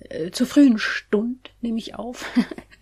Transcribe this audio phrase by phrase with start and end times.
[0.00, 2.26] äh, zur frühen Stund nehme ich auf.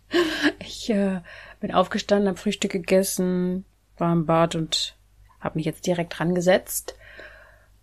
[0.61, 1.21] ich äh,
[1.61, 3.65] bin aufgestanden, habe Frühstück gegessen,
[3.99, 4.97] war im Bad und
[5.41, 6.97] habe mich jetzt direkt rangesetzt.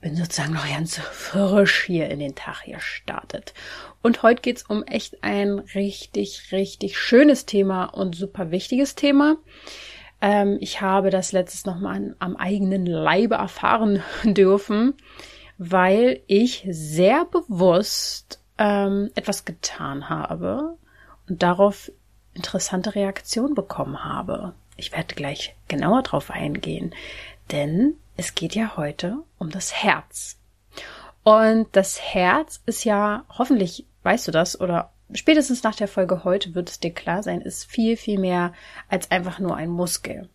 [0.01, 3.53] Bin sozusagen noch ganz frisch hier in den Tag gestartet.
[4.01, 9.37] Und heute geht's um echt ein richtig, richtig schönes Thema und super wichtiges Thema.
[10.19, 14.95] Ähm, ich habe das letztes nochmal am eigenen Leibe erfahren dürfen,
[15.59, 20.77] weil ich sehr bewusst ähm, etwas getan habe
[21.27, 21.91] und darauf
[22.35, 24.53] interessante Reaktion bekommen habe.
[24.77, 26.93] Ich werde gleich genauer drauf eingehen,
[27.51, 30.37] denn es geht ja heute um das Herz.
[31.23, 36.53] Und das Herz ist ja, hoffentlich weißt du das oder spätestens nach der Folge heute
[36.53, 38.53] wird es dir klar sein, ist viel, viel mehr
[38.89, 40.29] als einfach nur ein Muskel.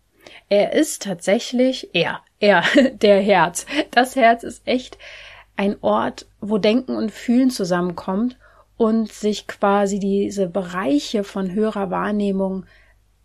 [0.49, 3.65] Er ist tatsächlich, er, er, der Herz.
[3.91, 4.97] Das Herz ist echt
[5.57, 8.37] ein Ort, wo Denken und Fühlen zusammenkommt
[8.77, 12.65] und sich quasi diese Bereiche von höherer Wahrnehmung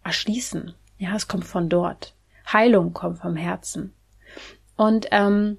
[0.03, 0.75] erschließen.
[0.99, 2.15] Ja, es kommt von dort.
[2.51, 3.93] Heilung kommt vom Herzen.
[4.77, 5.59] Und ähm,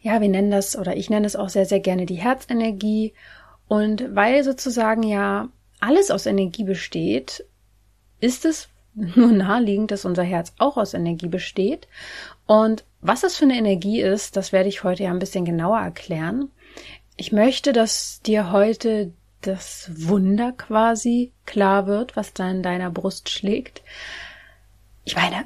[0.00, 3.14] ja, wir nennen das oder ich nenne es auch sehr, sehr gerne die Herzenergie.
[3.66, 5.48] Und weil sozusagen ja
[5.80, 7.44] alles aus Energie besteht,
[8.20, 11.88] ist es nur naheliegend, dass unser Herz auch aus Energie besteht.
[12.48, 15.78] Und was das für eine Energie ist, das werde ich heute ja ein bisschen genauer
[15.80, 16.50] erklären.
[17.16, 23.28] Ich möchte, dass dir heute das Wunder quasi klar wird, was da in deiner Brust
[23.28, 23.82] schlägt.
[25.04, 25.44] Ich meine,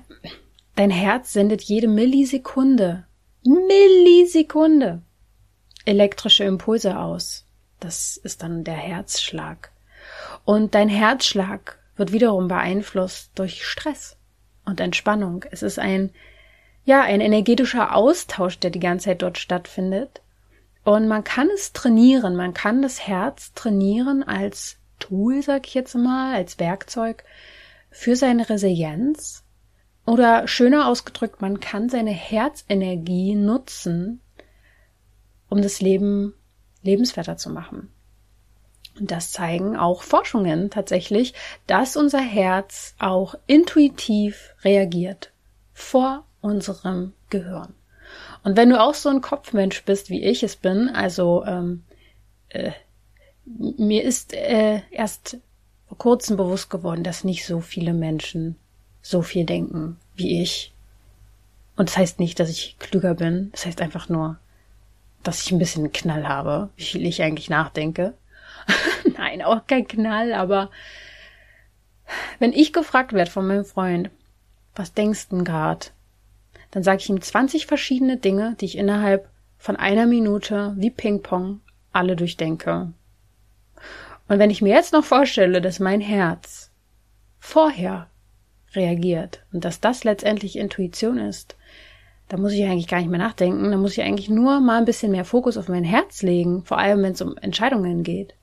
[0.77, 3.05] dein Herz sendet jede Millisekunde,
[3.43, 5.03] Millisekunde
[5.85, 7.45] elektrische Impulse aus.
[7.81, 9.73] Das ist dann der Herzschlag.
[10.45, 14.17] Und dein Herzschlag wird wiederum beeinflusst durch Stress
[14.65, 15.45] und Entspannung.
[15.51, 16.13] Es ist ein
[16.85, 20.21] ja, ein energetischer Austausch, der die ganze Zeit dort stattfindet.
[20.85, 25.95] Und man kann es trainieren, man kann das Herz trainieren als Tool, sag ich jetzt
[25.95, 27.25] mal, als Werkzeug
[27.91, 29.45] für seine Resilienz.
[30.07, 34.21] Oder schöner ausgedrückt, man kann seine Herzenergie nutzen,
[35.49, 36.35] um das Leben
[36.83, 37.93] lebenswerter zu machen.
[38.99, 41.35] Und das zeigen auch Forschungen tatsächlich,
[41.69, 45.33] dass unser Herz auch intuitiv reagiert.
[45.73, 47.73] Vor unserem Gehirn.
[48.45, 51.85] Und wenn du auch so ein Kopfmensch bist, wie ich es bin, also ähm,
[52.51, 52.73] äh,
[53.45, 55.39] mir ist äh, erst
[55.89, 58.57] vor kurzem bewusst geworden, dass nicht so viele Menschen
[59.01, 60.73] so viel denken wie ich.
[61.77, 63.51] Und das heißt nicht, dass ich klüger bin.
[63.53, 64.39] Das heißt einfach nur,
[65.23, 68.15] dass ich ein bisschen Knall habe, wie viel ich eigentlich nachdenke.
[69.17, 70.71] Nein, auch kein Knall, aber
[72.39, 74.11] wenn ich gefragt werde von meinem Freund,
[74.75, 75.93] was denkst du denn grad?
[76.73, 79.29] Dann sage ich ihm 20 verschiedene Dinge, die ich innerhalb
[79.59, 81.61] von einer Minute wie Ping-Pong
[81.93, 82.93] alle durchdenke.
[84.27, 86.73] Und wenn ich mir jetzt noch vorstelle, dass mein Herz
[87.39, 88.09] vorher
[88.75, 91.57] reagiert und dass das letztendlich Intuition ist,
[92.29, 94.87] da muss ich eigentlich gar nicht mehr nachdenken, da muss ich eigentlich nur mal ein
[94.87, 98.35] bisschen mehr Fokus auf mein Herz legen, vor allem wenn es um Entscheidungen geht.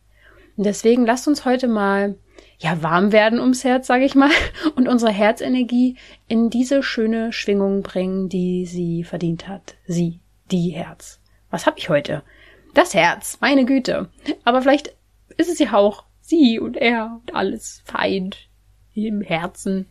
[0.56, 2.16] Und deswegen lasst uns heute mal
[2.60, 4.30] ja warm werden ums Herz, sage ich mal,
[4.76, 5.98] und unsere Herzenergie
[6.28, 9.76] in diese schöne Schwingung bringen, die sie verdient hat.
[9.88, 10.20] Sie,
[10.52, 11.20] die Herz.
[11.50, 12.24] Was hab ich heute?
[12.74, 14.10] Das Herz, meine Güte.
[14.44, 14.96] Aber vielleicht
[15.38, 18.32] ist es ja auch sie und er und alles fein
[18.94, 19.88] im Herzen.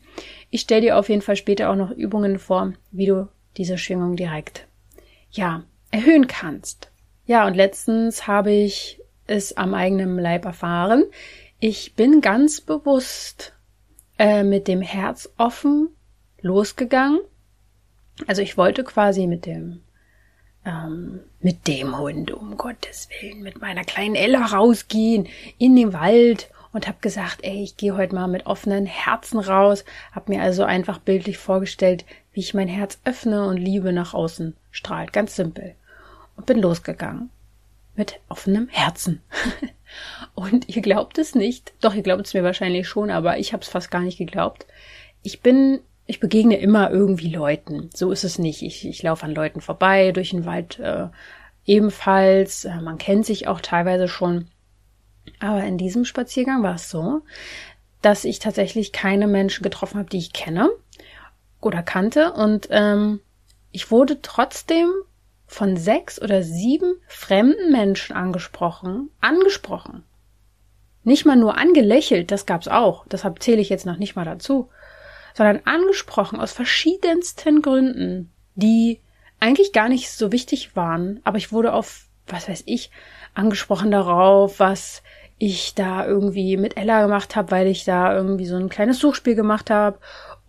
[0.50, 4.16] Ich stelle dir auf jeden Fall später auch noch Übungen vor, wie du diese Schwingung
[4.16, 4.66] direkt,
[5.30, 6.90] ja, erhöhen kannst.
[7.26, 11.04] Ja, und letztens habe ich es am eigenen Leib erfahren.
[11.60, 13.52] Ich bin ganz bewusst
[14.16, 15.88] äh, mit dem Herz offen
[16.40, 17.18] losgegangen.
[18.28, 19.82] Also ich wollte quasi mit dem
[20.64, 26.48] ähm, mit dem Hund, um Gottes Willen, mit meiner kleinen Ella rausgehen in den Wald
[26.72, 29.84] und habe gesagt, ey, ich gehe heute mal mit offenen Herzen raus.
[30.12, 34.54] Hab mir also einfach bildlich vorgestellt, wie ich mein Herz öffne und Liebe nach außen
[34.70, 35.12] strahlt.
[35.12, 35.74] Ganz simpel.
[36.36, 37.30] Und bin losgegangen
[37.96, 39.22] mit offenem Herzen.
[40.34, 41.72] Und ihr glaubt es nicht.
[41.80, 44.66] Doch, ihr glaubt es mir wahrscheinlich schon, aber ich habe es fast gar nicht geglaubt.
[45.22, 47.90] Ich bin, ich begegne immer irgendwie Leuten.
[47.94, 48.62] So ist es nicht.
[48.62, 51.08] Ich, ich laufe an Leuten vorbei, durch den Wald äh,
[51.64, 52.64] ebenfalls.
[52.64, 54.48] Äh, man kennt sich auch teilweise schon.
[55.40, 57.22] Aber in diesem Spaziergang war es so,
[58.02, 60.70] dass ich tatsächlich keine Menschen getroffen habe, die ich kenne
[61.60, 62.32] oder kannte.
[62.32, 63.20] Und ähm,
[63.72, 64.90] ich wurde trotzdem
[65.48, 69.10] von sechs oder sieben fremden Menschen angesprochen.
[69.20, 70.04] Angesprochen.
[71.02, 73.06] Nicht mal nur angelächelt, das gab's auch.
[73.06, 74.68] Deshalb zähle ich jetzt noch nicht mal dazu.
[75.34, 79.00] Sondern angesprochen aus verschiedensten Gründen, die
[79.40, 81.20] eigentlich gar nicht so wichtig waren.
[81.24, 82.90] Aber ich wurde auf, was weiß ich,
[83.34, 85.02] angesprochen darauf, was
[85.38, 89.36] ich da irgendwie mit Ella gemacht habe, weil ich da irgendwie so ein kleines Suchspiel
[89.36, 89.98] gemacht habe.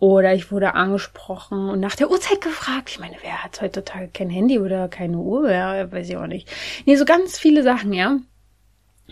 [0.00, 2.88] Oder ich wurde angesprochen und nach der Uhrzeit gefragt.
[2.88, 5.52] Ich meine, wer hat heutzutage kein Handy oder keine Uhr?
[5.52, 6.50] Ja, weiß ich auch nicht.
[6.86, 8.18] Nee, so ganz viele Sachen, ja.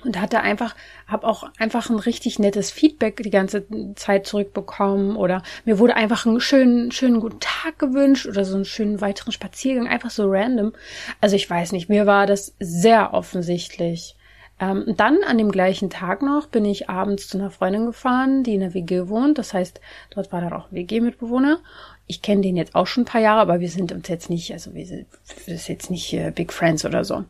[0.03, 0.75] Und hatte einfach,
[1.07, 6.25] habe auch einfach ein richtig nettes Feedback die ganze Zeit zurückbekommen oder mir wurde einfach
[6.25, 10.73] einen schönen, schönen guten Tag gewünscht oder so einen schönen weiteren Spaziergang, einfach so random.
[11.21, 14.15] Also ich weiß nicht, mir war das sehr offensichtlich.
[14.61, 18.55] Ähm, dann an dem gleichen Tag noch bin ich abends zu einer Freundin gefahren, die
[18.55, 19.39] in der WG wohnt.
[19.39, 21.61] Das heißt, dort war dann auch WG-Mitbewohner.
[22.07, 24.53] Ich kenne den jetzt auch schon ein paar Jahre, aber wir sind uns jetzt nicht,
[24.53, 25.07] also wir sind,
[25.47, 27.25] wir sind jetzt nicht äh, Big Friends oder so.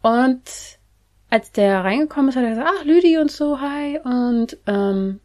[0.00, 0.42] Und
[1.28, 3.98] als der reingekommen ist, hat er gesagt, ach, Lüdi und so, hi.
[3.98, 5.20] Und ähm,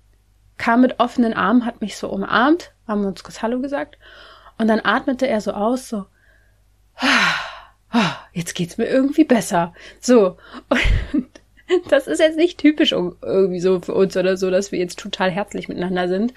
[0.58, 3.98] kam mit offenen Armen, hat mich so umarmt, haben uns kurz Hallo gesagt.
[4.58, 6.06] Und dann atmete er so aus, so,
[6.98, 9.74] ah, jetzt geht's mir irgendwie besser.
[10.00, 10.38] So.
[11.14, 11.29] Und
[11.90, 15.30] das ist jetzt nicht typisch irgendwie so für uns oder so, dass wir jetzt total
[15.30, 16.34] herzlich miteinander sind.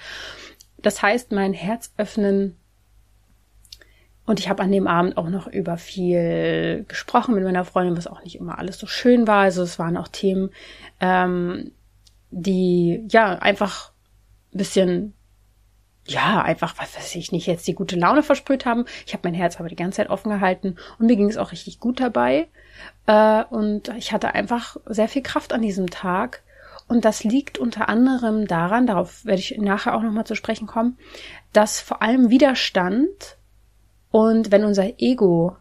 [0.81, 2.57] Das heißt, mein Herz öffnen.
[4.25, 8.07] Und ich habe an dem Abend auch noch über viel gesprochen mit meiner Freundin, was
[8.07, 9.39] auch nicht immer alles so schön war.
[9.39, 10.51] Also es waren auch Themen,
[11.01, 11.71] ähm,
[12.31, 13.91] die ja einfach
[14.53, 15.13] ein bisschen
[16.05, 18.85] ja, einfach, was weiß ich nicht, jetzt die gute Laune versprüht haben.
[19.05, 21.51] Ich habe mein Herz aber die ganze Zeit offen gehalten und mir ging es auch
[21.51, 22.47] richtig gut dabei.
[23.07, 26.43] Äh, und ich hatte einfach sehr viel Kraft an diesem Tag.
[26.89, 30.97] Und das liegt unter anderem daran, darauf werde ich nachher auch nochmal zu sprechen kommen,
[31.53, 33.37] dass vor allem Widerstand
[34.11, 35.55] und wenn unser Ego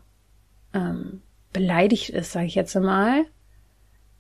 [0.74, 1.22] ähm,
[1.52, 3.24] beleidigt ist, sage ich jetzt mal,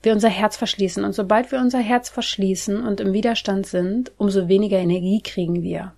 [0.02, 1.04] wir unser Herz verschließen.
[1.04, 5.94] Und sobald wir unser Herz verschließen und im Widerstand sind, umso weniger Energie kriegen wir.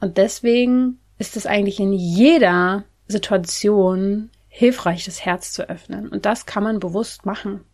[0.00, 6.08] Und deswegen ist es eigentlich in jeder Situation hilfreich, das Herz zu öffnen.
[6.08, 7.64] Und das kann man bewusst machen.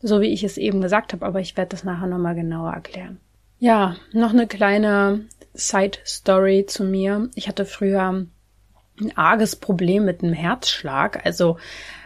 [0.00, 3.20] So wie ich es eben gesagt habe, aber ich werde das nachher nochmal genauer erklären.
[3.58, 7.30] Ja, noch eine kleine Side Story zu mir.
[7.34, 8.26] Ich hatte früher
[9.00, 11.58] ein arges Problem mit dem Herzschlag, also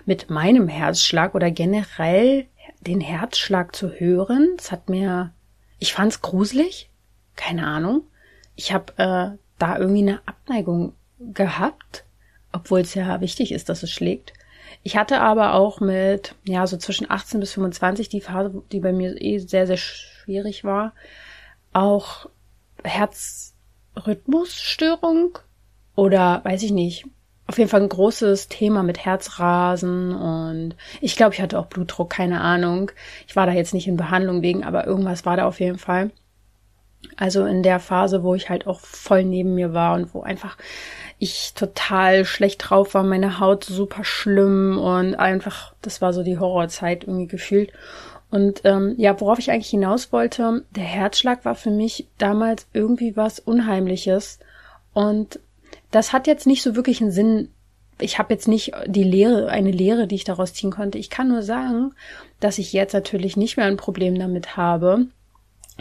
[0.05, 2.47] mit meinem Herzschlag oder generell
[2.81, 4.56] den Herzschlag zu hören.
[4.58, 5.32] Es hat mir,
[5.79, 6.91] ich fand es gruselig,
[7.35, 8.03] keine Ahnung.
[8.55, 12.05] Ich habe äh, da irgendwie eine Abneigung gehabt,
[12.53, 14.32] obwohl es ja wichtig ist, dass es schlägt.
[14.82, 18.93] Ich hatte aber auch mit, ja, so zwischen 18 bis 25 die Phase, die bei
[18.93, 20.93] mir eh sehr, sehr schwierig war,
[21.73, 22.29] auch
[22.85, 25.38] Herzrhythmusstörung
[25.94, 27.06] oder weiß ich nicht,
[27.47, 32.11] auf jeden Fall ein großes Thema mit Herzrasen und ich glaube, ich hatte auch Blutdruck,
[32.11, 32.91] keine Ahnung.
[33.29, 36.11] Ich war da jetzt nicht in Behandlung wegen, aber irgendwas war da auf jeden Fall.
[37.16, 40.56] Also in der Phase, wo ich halt auch voll neben mir war und wo einfach
[41.19, 46.38] ich total schlecht drauf war, meine Haut super schlimm und einfach, das war so die
[46.38, 47.72] Horrorzeit irgendwie gefühlt.
[48.31, 53.17] Und ähm, ja, worauf ich eigentlich hinaus wollte, der Herzschlag war für mich damals irgendwie
[53.17, 54.41] was Unheimliches.
[54.93, 55.41] Und
[55.91, 57.50] das hat jetzt nicht so wirklich einen Sinn.
[57.98, 60.98] Ich habe jetzt nicht die Lehre, eine Lehre, die ich daraus ziehen konnte.
[60.98, 61.94] Ich kann nur sagen,
[62.41, 65.06] dass ich jetzt natürlich nicht mehr ein Problem damit habe,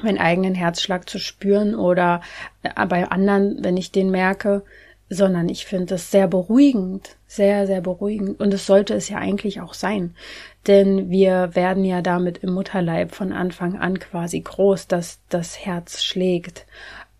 [0.01, 2.21] meinen eigenen Herzschlag zu spüren oder
[2.63, 4.63] äh, bei anderen, wenn ich den merke,
[5.09, 8.39] sondern ich finde es sehr beruhigend, sehr, sehr beruhigend.
[8.39, 10.15] Und es sollte es ja eigentlich auch sein.
[10.67, 16.03] Denn wir werden ja damit im Mutterleib von Anfang an quasi groß, dass das Herz
[16.03, 16.65] schlägt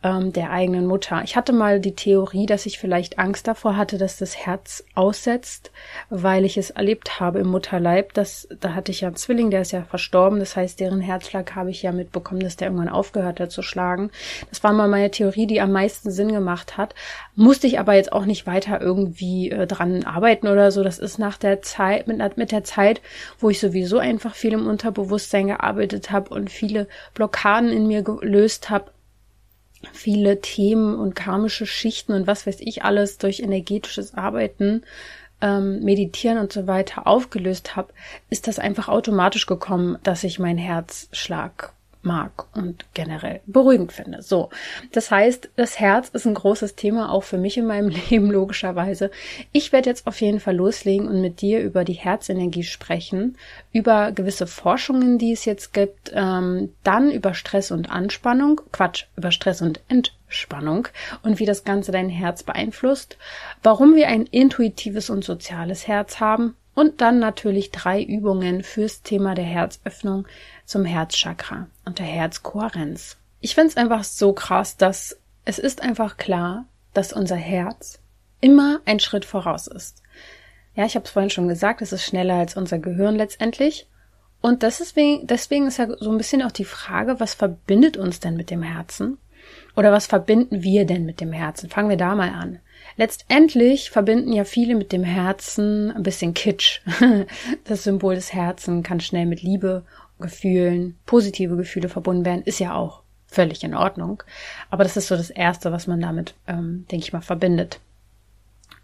[0.06, 1.22] ähm, der eigenen Mutter.
[1.24, 5.72] Ich hatte mal die Theorie, dass ich vielleicht Angst davor hatte, dass das Herz aussetzt,
[6.12, 8.14] weil ich es erlebt habe im Mutterleib.
[8.14, 10.38] Das, da hatte ich ja einen Zwilling, der ist ja verstorben.
[10.38, 14.12] Das heißt, deren Herzschlag habe ich ja mitbekommen, dass der irgendwann aufgehört hat zu schlagen.
[14.50, 16.94] Das war mal meine Theorie, die am meisten Sinn gemacht hat.
[17.36, 20.84] Musste ich aber jetzt auch nicht weiter irgendwie äh, dran arbeiten oder so.
[20.84, 23.02] Das ist nach der Zeit, mit, mit der Zeit,
[23.40, 28.70] wo ich sowieso einfach viel im Unterbewusstsein gearbeitet habe und viele Blockaden in mir gelöst
[28.70, 28.92] habe,
[29.94, 34.84] viele Themen und karmische Schichten und was weiß ich alles durch energetisches Arbeiten,
[35.42, 37.94] ähm, Meditieren und so weiter aufgelöst habe,
[38.30, 41.74] ist das einfach automatisch gekommen, dass ich meinen Herzschlag
[42.06, 44.22] mag und generell beruhigend finde.
[44.22, 44.50] So,
[44.92, 49.12] das heißt, das Herz ist ein großes Thema auch für mich in meinem Leben logischerweise.
[49.52, 53.38] Ich werde jetzt auf jeden Fall loslegen und mit dir über die Herzenergie sprechen,
[53.74, 59.32] über gewisse Forschungen, die es jetzt gibt, ähm, dann über Stress und Anspannung, Quatsch, über
[59.32, 60.88] Stress und Entspannung
[61.24, 63.18] und wie das Ganze dein Herz beeinflusst,
[63.64, 69.34] warum wir ein intuitives und soziales Herz haben und dann natürlich drei Übungen fürs Thema
[69.34, 70.28] der Herzöffnung
[70.66, 73.18] zum Herzchakra und der Herzkohärenz.
[73.42, 78.00] Ich finde es einfach so krass, dass es ist einfach klar, dass unser Herz
[78.42, 80.02] immer ein Schritt voraus ist.
[80.76, 83.88] Ja, ich habe es vorhin schon gesagt, es ist schneller als unser Gehirn letztendlich.
[84.42, 88.36] Und deswegen, deswegen ist ja so ein bisschen auch die Frage, was verbindet uns denn
[88.36, 89.18] mit dem Herzen?
[89.76, 91.70] Oder was verbinden wir denn mit dem Herzen?
[91.70, 92.60] Fangen wir da mal an.
[92.98, 96.82] Letztendlich verbinden ja viele mit dem Herzen ein bisschen Kitsch.
[97.66, 99.84] Das Symbol des Herzens kann schnell mit Liebe,
[100.20, 104.24] Gefühlen, positive Gefühle verbunden werden, ist ja auch völlig in Ordnung.
[104.70, 107.80] Aber das ist so das Erste, was man damit, ähm, denke ich mal, verbindet.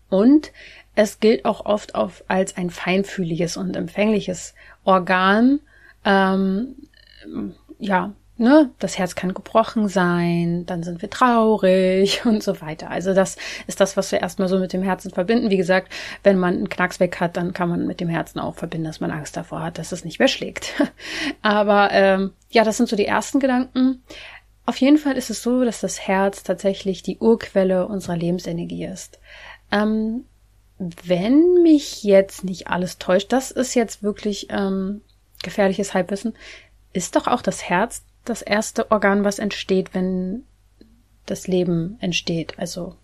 [0.10, 0.52] Und
[0.94, 5.62] es gilt auch oft auf, als ein feinfühliges und empfängliches Organ.
[6.04, 6.76] Ähm,
[7.80, 12.90] ja, ne, das Herz kann gebrochen sein, dann sind wir traurig und so weiter.
[12.90, 15.50] Also das ist das, was wir erstmal so mit dem Herzen verbinden.
[15.50, 15.92] Wie gesagt,
[16.24, 19.00] wenn man einen Knacks weg hat, dann kann man mit dem Herzen auch verbinden, dass
[19.00, 20.74] man Angst davor hat, dass es nicht mehr schlägt.
[21.42, 24.04] Aber ähm, ja, das sind so die ersten Gedanken.
[24.66, 29.20] Auf jeden Fall ist es so, dass das Herz tatsächlich die Urquelle unserer Lebensenergie ist.
[29.72, 30.26] Ähm,
[30.78, 35.02] wenn mich jetzt nicht alles täuscht, das ist jetzt wirklich ähm,
[35.44, 36.34] gefährliches Halbwissen,
[36.94, 40.44] ist doch auch das Herz das erste Organ, was entsteht, wenn
[41.25, 42.96] das Leben entsteht, also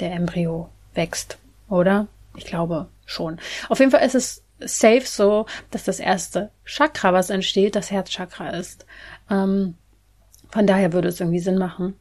[0.00, 2.06] der Embryo wächst, oder?
[2.36, 3.38] Ich glaube schon.
[3.68, 8.50] Auf jeden Fall ist es safe so, dass das erste Chakra, was entsteht, das Herzchakra
[8.50, 8.86] ist.
[9.30, 9.74] Ähm,
[10.50, 11.94] von daher würde es irgendwie Sinn machen.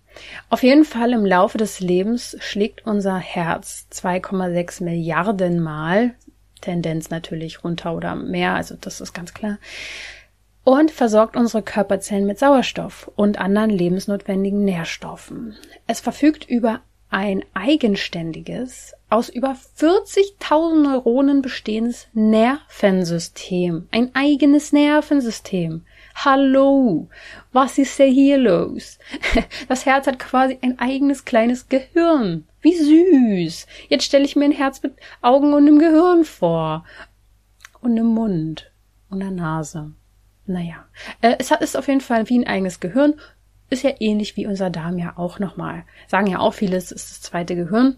[0.49, 6.15] Auf jeden Fall im Laufe des Lebens schlägt unser Herz 2,6 Milliarden Mal,
[6.61, 9.59] Tendenz natürlich runter oder mehr, also das ist ganz klar,
[10.63, 15.55] und versorgt unsere Körperzellen mit Sauerstoff und anderen lebensnotwendigen Nährstoffen.
[15.87, 23.87] Es verfügt über ein eigenständiges, aus über 40.000 Neuronen bestehendes Nervensystem.
[23.91, 25.85] Ein eigenes Nervensystem.
[26.13, 27.07] Hallo,
[27.51, 28.99] was ist denn hier los?
[29.67, 32.45] Das Herz hat quasi ein eigenes kleines Gehirn.
[32.61, 33.65] Wie süß.
[33.87, 36.83] Jetzt stelle ich mir ein Herz mit Augen und einem Gehirn vor.
[37.81, 38.71] Und einem Mund
[39.09, 39.93] und einer Nase.
[40.49, 40.83] Naja,
[41.21, 43.13] äh, es ist auf jeden Fall wie ein eigenes Gehirn.
[43.69, 45.83] Ist ja ähnlich wie unser Darm ja auch nochmal.
[46.07, 47.97] Sagen ja auch viele, es ist das zweite Gehirn.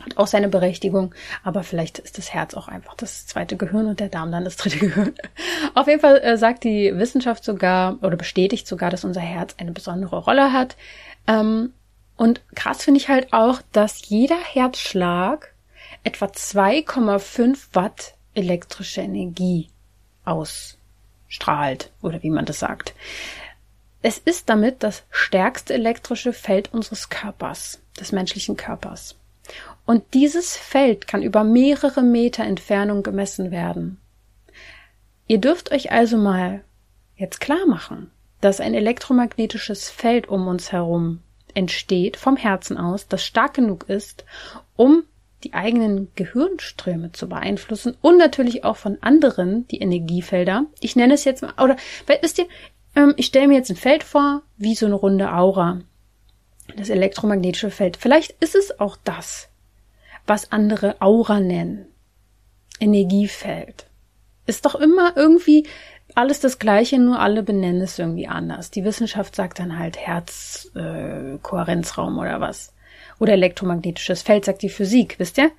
[0.00, 1.14] Hat auch seine Berechtigung,
[1.44, 4.56] aber vielleicht ist das Herz auch einfach das zweite Gehirn und der Darm dann das
[4.56, 5.12] dritte Gehirn.
[5.74, 9.72] Auf jeden Fall äh, sagt die Wissenschaft sogar oder bestätigt sogar, dass unser Herz eine
[9.72, 10.76] besondere Rolle hat.
[11.26, 11.74] Ähm,
[12.16, 15.54] und krass finde ich halt auch, dass jeder Herzschlag
[16.04, 19.68] etwa 2,5 Watt elektrische Energie
[20.24, 20.78] aus
[21.30, 22.92] strahlt oder wie man das sagt.
[24.02, 29.16] Es ist damit das stärkste elektrische Feld unseres Körpers, des menschlichen Körpers.
[29.86, 33.98] Und dieses Feld kann über mehrere Meter Entfernung gemessen werden.
[35.26, 36.62] Ihr dürft euch also mal
[37.16, 38.10] jetzt klar machen,
[38.40, 41.20] dass ein elektromagnetisches Feld um uns herum
[41.54, 44.24] entsteht vom Herzen aus, das stark genug ist,
[44.76, 45.04] um
[45.44, 50.66] die eigenen Gehirnströme zu beeinflussen und natürlich auch von anderen die Energiefelder.
[50.80, 51.76] Ich nenne es jetzt mal, oder
[52.20, 52.46] wisst ihr,
[52.94, 55.80] ähm, ich stelle mir jetzt ein Feld vor, wie so eine runde Aura.
[56.76, 57.96] Das elektromagnetische Feld.
[57.96, 59.48] Vielleicht ist es auch das,
[60.26, 61.86] was andere Aura nennen.
[62.78, 63.86] Energiefeld.
[64.46, 65.66] Ist doch immer irgendwie
[66.14, 68.70] alles das Gleiche, nur alle benennen es irgendwie anders.
[68.70, 72.72] Die Wissenschaft sagt dann halt Herzkohärenzraum äh, oder was
[73.20, 75.52] oder elektromagnetisches Feld, sagt die Physik, wisst ihr?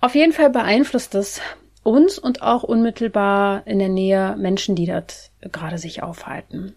[0.00, 1.40] Auf jeden Fall beeinflusst es
[1.82, 6.76] uns und auch unmittelbar in der Nähe Menschen, die dort gerade sich aufhalten.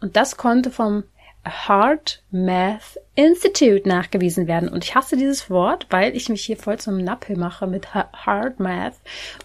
[0.00, 1.02] Und das konnte vom
[1.46, 4.68] Heart Math Institute nachgewiesen werden.
[4.68, 8.60] Und ich hasse dieses Wort, weil ich mich hier voll zum Nappel mache mit Heart
[8.60, 8.94] Math.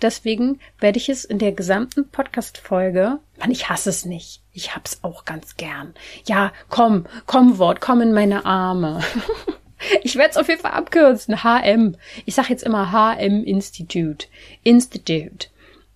[0.02, 4.42] Deswegen werde ich es in der gesamten Podcast-Folge, man, ich hasse es nicht.
[4.52, 5.94] Ich hab's auch ganz gern.
[6.26, 9.02] Ja, komm, komm Wort, komm in meine Arme.
[10.04, 11.44] Ich werde es auf jeden Fall abkürzen.
[11.44, 11.96] HM.
[12.26, 14.28] Ich sage jetzt immer HM Institute.
[14.64, 15.48] Institute.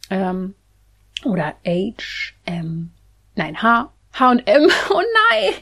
[0.10, 0.56] Ähm,
[1.24, 2.92] oder HM.
[3.36, 3.92] Nein, H.
[4.14, 4.70] H und M.
[4.90, 5.02] Oh
[5.32, 5.54] nein.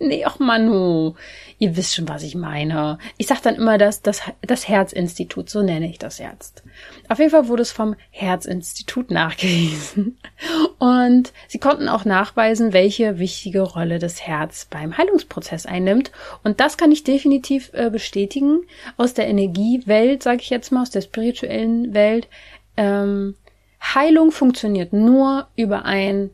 [0.00, 1.14] Nee, ach Manu,
[1.58, 2.98] ihr wisst schon, was ich meine.
[3.16, 6.62] Ich sag dann immer das, das, das Herzinstitut, so nenne ich das jetzt.
[7.08, 10.18] Auf jeden Fall wurde es vom Herzinstitut nachgewiesen.
[10.78, 16.12] Und sie konnten auch nachweisen, welche wichtige Rolle das Herz beim Heilungsprozess einnimmt.
[16.44, 18.62] Und das kann ich definitiv äh, bestätigen
[18.96, 22.28] aus der Energiewelt, sage ich jetzt mal, aus der spirituellen Welt.
[22.76, 23.34] Ähm,
[23.94, 26.30] Heilung funktioniert nur über ein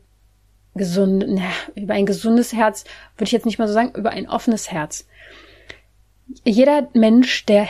[0.75, 1.43] gesund, na,
[1.75, 2.83] über ein gesundes Herz,
[3.17, 5.07] würde ich jetzt nicht mal so sagen, über ein offenes Herz.
[6.43, 7.67] Jeder Mensch, der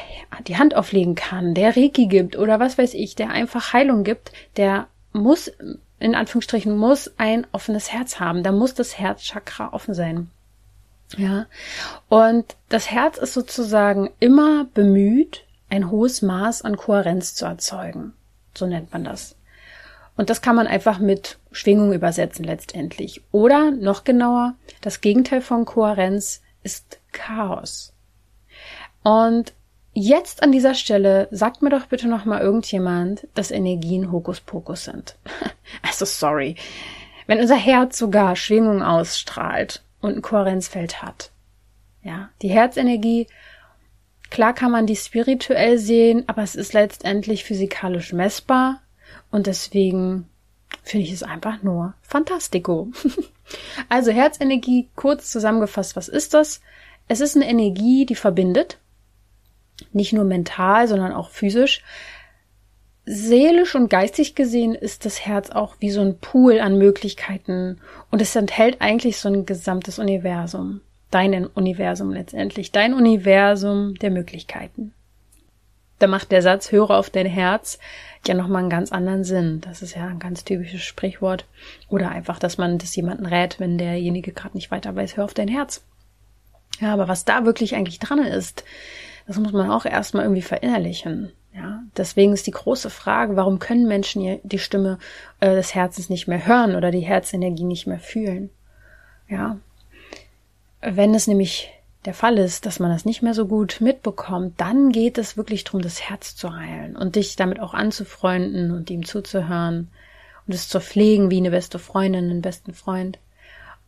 [0.48, 4.32] die Hand auflegen kann, der Reiki gibt oder was weiß ich, der einfach Heilung gibt,
[4.58, 5.52] der muss,
[6.00, 8.44] in Anführungsstrichen, muss ein offenes Herz haben.
[8.44, 10.30] Da muss das Herzchakra offen sein.
[11.18, 11.48] Ja.
[12.10, 18.14] Und das Herz ist sozusagen immer bemüht, ein hohes Maß an Kohärenz zu erzeugen.
[18.56, 19.36] So nennt man das.
[20.16, 23.22] Und das kann man einfach mit Schwingung übersetzen letztendlich.
[23.32, 27.94] Oder noch genauer, das Gegenteil von Kohärenz ist Chaos.
[29.04, 29.54] Und
[29.94, 35.16] jetzt an dieser Stelle sagt mir doch bitte noch mal irgendjemand, dass Energien Hokuspokus sind.
[35.82, 36.56] also sorry.
[37.28, 41.32] Wenn unser Herz sogar Schwingung ausstrahlt und ein Kohärenzfeld hat.
[42.02, 43.28] Ja, die Herzenergie,
[44.30, 48.82] klar kann man die spirituell sehen, aber es ist letztendlich physikalisch messbar
[49.32, 50.28] und deswegen
[50.82, 52.90] finde ich es einfach nur fantastico.
[53.90, 56.62] also Herzenergie, kurz zusammengefasst, was ist das?
[57.08, 58.80] Es ist eine Energie, die verbindet.
[59.92, 61.84] Nicht nur mental, sondern auch physisch.
[63.06, 68.22] Seelisch und geistig gesehen ist das Herz auch wie so ein Pool an Möglichkeiten und
[68.22, 70.80] es enthält eigentlich so ein gesamtes Universum.
[71.12, 72.72] Dein Universum letztendlich.
[72.72, 74.94] Dein Universum der Möglichkeiten.
[76.04, 77.80] Da macht der Satz, höre auf dein Herz,
[78.28, 79.62] ja nochmal einen ganz anderen Sinn.
[79.62, 81.46] Das ist ja ein ganz typisches Sprichwort.
[81.88, 85.34] Oder einfach, dass man das jemanden rät, wenn derjenige gerade nicht weiter weiß, hör auf
[85.34, 85.86] dein Herz.
[86.82, 88.66] Ja, aber was da wirklich eigentlich dran ist,
[89.28, 91.32] das muss man auch erstmal irgendwie verinnerlichen.
[91.56, 95.00] Ja, deswegen ist die große Frage, warum können Menschen die Stimme
[95.40, 98.50] äh, des Herzens nicht mehr hören oder die Herzenergie nicht mehr fühlen?
[99.30, 99.58] Ja,
[100.82, 101.73] wenn es nämlich
[102.06, 105.64] der Fall ist, dass man das nicht mehr so gut mitbekommt, dann geht es wirklich
[105.64, 109.90] darum, das Herz zu heilen und dich damit auch anzufreunden und ihm zuzuhören
[110.46, 113.20] und es zu pflegen wie eine beste Freundin, einen besten Freund.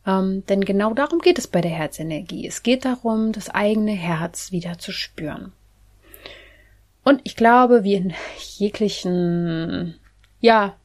[0.06, 2.46] Ähm, denn genau darum geht es bei der Herzenergie.
[2.46, 5.52] Es geht darum, das eigene Herz wieder zu spüren.
[7.04, 8.14] Und ich glaube, wie in
[8.56, 9.96] jeglichen,
[10.40, 10.76] ja,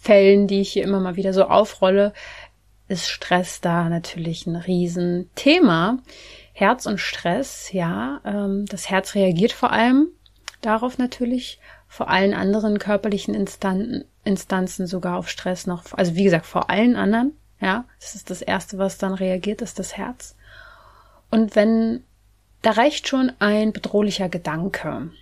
[0.00, 2.14] Fällen, die ich hier immer mal wieder so aufrolle,
[2.88, 5.98] ist Stress da natürlich ein Riesenthema.
[6.58, 10.08] Herz und Stress, ja, ähm, das Herz reagiert vor allem
[10.60, 16.46] darauf natürlich, vor allen anderen körperlichen Instanten, Instanzen sogar auf Stress noch, also wie gesagt,
[16.46, 20.34] vor allen anderen, ja, das ist das erste, was dann reagiert, ist das Herz.
[21.30, 22.02] Und wenn,
[22.62, 25.12] da reicht schon ein bedrohlicher Gedanke,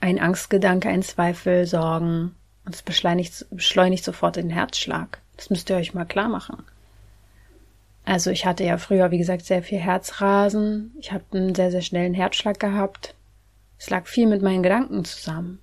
[0.00, 2.34] ein Angstgedanke, ein Zweifel, Sorgen,
[2.66, 5.22] und es beschleunigt, beschleunigt sofort den Herzschlag.
[5.38, 6.62] Das müsst ihr euch mal klar machen.
[8.04, 10.92] Also ich hatte ja früher, wie gesagt, sehr viel Herzrasen.
[10.98, 13.14] Ich habe einen sehr, sehr schnellen Herzschlag gehabt.
[13.78, 15.60] Es lag viel mit meinen Gedanken zusammen.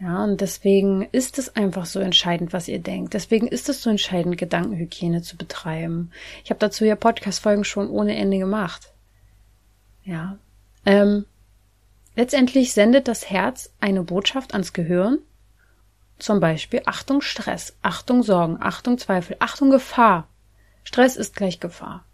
[0.00, 3.14] Ja, und deswegen ist es einfach so entscheidend, was ihr denkt.
[3.14, 6.10] Deswegen ist es so entscheidend, Gedankenhygiene zu betreiben.
[6.44, 8.92] Ich habe dazu ja Podcast-Folgen schon ohne Ende gemacht.
[10.04, 10.38] Ja.
[10.84, 11.24] Ähm,
[12.14, 15.18] letztendlich sendet das Herz eine Botschaft ans Gehirn.
[16.18, 20.28] Zum Beispiel Achtung Stress, Achtung Sorgen, Achtung Zweifel, Achtung Gefahr.
[20.86, 22.04] Stress ist gleich Gefahr.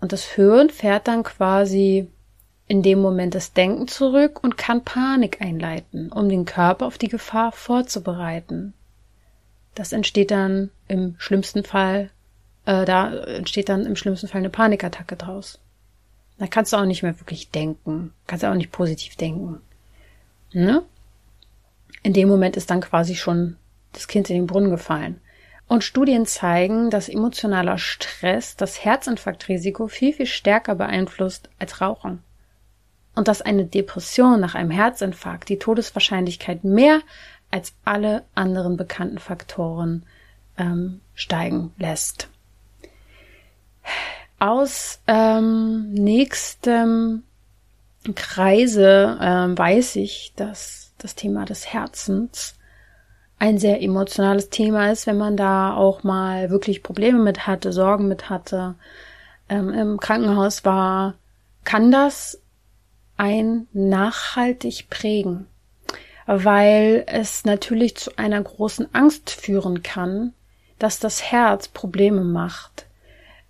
[0.00, 2.08] Und das Hirn fährt dann quasi
[2.66, 7.08] in dem Moment das Denken zurück und kann Panik einleiten, um den Körper auf die
[7.08, 8.74] Gefahr vorzubereiten.
[9.76, 12.10] Das entsteht dann im schlimmsten Fall,
[12.66, 15.60] äh, da entsteht dann im schlimmsten Fall eine Panikattacke draus.
[16.38, 19.60] Da kannst du auch nicht mehr wirklich denken, kannst du auch nicht positiv denken.
[20.52, 20.82] Ne?
[22.02, 23.56] In dem Moment ist dann quasi schon
[23.92, 25.20] das Kind in den Brunnen gefallen.
[25.72, 32.22] Und Studien zeigen, dass emotionaler Stress das Herzinfarktrisiko viel, viel stärker beeinflusst als Rauchen.
[33.14, 37.00] Und dass eine Depression nach einem Herzinfarkt die Todeswahrscheinlichkeit mehr
[37.50, 40.04] als alle anderen bekannten Faktoren
[40.58, 42.28] ähm, steigen lässt.
[44.38, 47.22] Aus ähm, nächstem
[48.14, 52.56] Kreise ähm, weiß ich, dass das Thema des Herzens
[53.42, 58.06] ein sehr emotionales Thema ist, wenn man da auch mal wirklich Probleme mit hatte, Sorgen
[58.06, 58.76] mit hatte,
[59.48, 61.14] ähm, im Krankenhaus war,
[61.64, 62.40] kann das
[63.16, 65.48] ein nachhaltig prägen,
[66.26, 70.34] weil es natürlich zu einer großen Angst führen kann,
[70.78, 72.86] dass das Herz Probleme macht,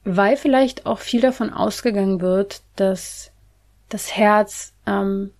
[0.05, 3.31] weil vielleicht auch viel davon ausgegangen wird, dass
[3.91, 5.33] das Herz, ähm,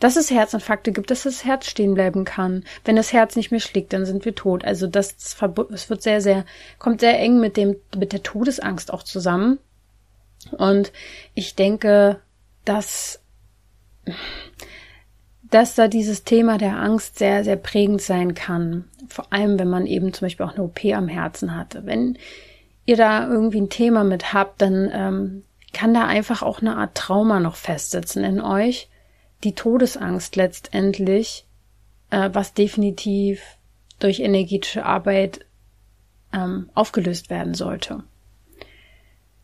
[0.00, 2.64] dass es Herzinfarkte gibt, dass das Herz stehen bleiben kann.
[2.84, 4.64] Wenn das Herz nicht mehr schlägt, dann sind wir tot.
[4.64, 5.14] Also das,
[5.72, 6.44] es wird sehr, sehr,
[6.78, 9.58] kommt sehr eng mit dem, mit der Todesangst auch zusammen.
[10.52, 10.90] Und
[11.34, 12.20] ich denke,
[12.64, 13.20] dass,
[15.42, 18.88] dass da dieses Thema der Angst sehr, sehr prägend sein kann.
[19.06, 21.84] Vor allem, wenn man eben zum Beispiel auch eine OP am Herzen hatte.
[21.84, 22.16] Wenn
[22.86, 26.94] ihr da irgendwie ein Thema mit habt, dann ähm, kann da einfach auch eine Art
[26.94, 28.88] Trauma noch festsitzen in euch.
[29.44, 31.46] Die Todesangst letztendlich,
[32.10, 33.42] äh, was definitiv
[33.98, 35.46] durch energetische Arbeit
[36.32, 38.02] ähm, aufgelöst werden sollte.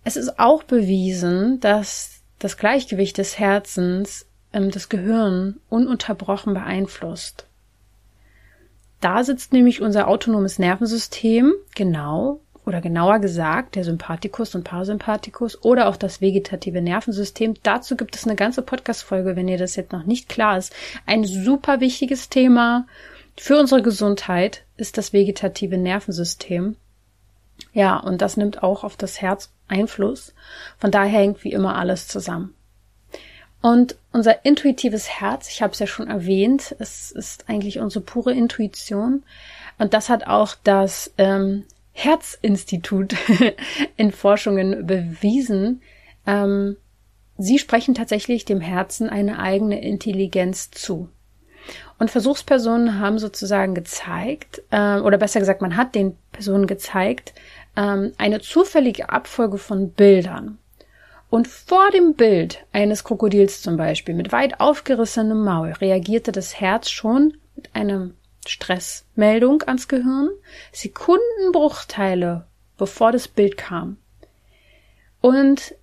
[0.05, 7.47] Es ist auch bewiesen, dass das Gleichgewicht des Herzens ähm, das Gehirn ununterbrochen beeinflusst.
[9.01, 15.89] Da sitzt nämlich unser autonomes Nervensystem, genau, oder genauer gesagt der Sympathikus und Parasympathikus oder
[15.89, 17.55] auch das vegetative Nervensystem.
[17.63, 20.75] Dazu gibt es eine ganze Podcast-Folge, wenn ihr das jetzt noch nicht klar ist.
[21.07, 22.87] Ein super wichtiges Thema
[23.37, 26.77] für unsere Gesundheit ist das vegetative Nervensystem.
[27.73, 30.35] Ja, und das nimmt auch auf das Herz Einfluss.
[30.79, 32.55] Von daher hängt wie immer alles zusammen.
[33.63, 38.33] Und unser intuitives Herz, ich habe es ja schon erwähnt, es ist eigentlich unsere pure
[38.33, 39.25] Intuition.
[39.79, 41.65] Und das hat auch das ähm,
[41.97, 43.15] Herzinstitut
[43.97, 45.81] in Forschungen bewiesen.
[46.27, 46.77] Ähm,
[47.39, 51.09] sie sprechen tatsächlich dem Herzen eine eigene Intelligenz zu.
[51.99, 57.33] Und Versuchspersonen haben sozusagen gezeigt, äh, oder besser gesagt, man hat den Personen gezeigt,
[57.77, 60.59] ähm, eine zufällige Abfolge von Bildern.
[61.31, 66.91] Und vor dem Bild eines Krokodils zum Beispiel mit weit aufgerissenem Maul reagierte das Herz
[66.91, 68.15] schon mit einem
[68.49, 70.31] Stressmeldung ans Gehirn,
[70.73, 73.99] Sekundenbruchteile, bevor das Bild kam.
[75.21, 75.75] Und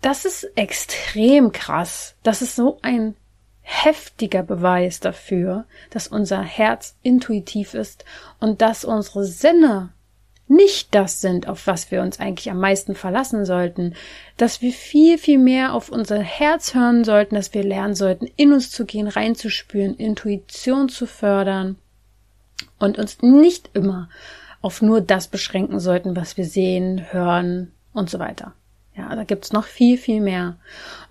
[0.00, 2.14] das ist extrem krass.
[2.22, 3.16] Das ist so ein
[3.62, 8.04] heftiger Beweis dafür, dass unser Herz intuitiv ist
[8.40, 9.90] und dass unsere Sinne
[10.48, 13.94] nicht das sind, auf was wir uns eigentlich am meisten verlassen sollten,
[14.38, 18.54] dass wir viel, viel mehr auf unser Herz hören sollten, dass wir lernen sollten, in
[18.54, 21.76] uns zu gehen, reinzuspüren, Intuition zu fördern
[22.78, 24.08] und uns nicht immer
[24.60, 28.54] auf nur das beschränken sollten, was wir sehen, hören und so weiter.
[28.96, 30.56] Ja, da gibt's noch viel, viel mehr.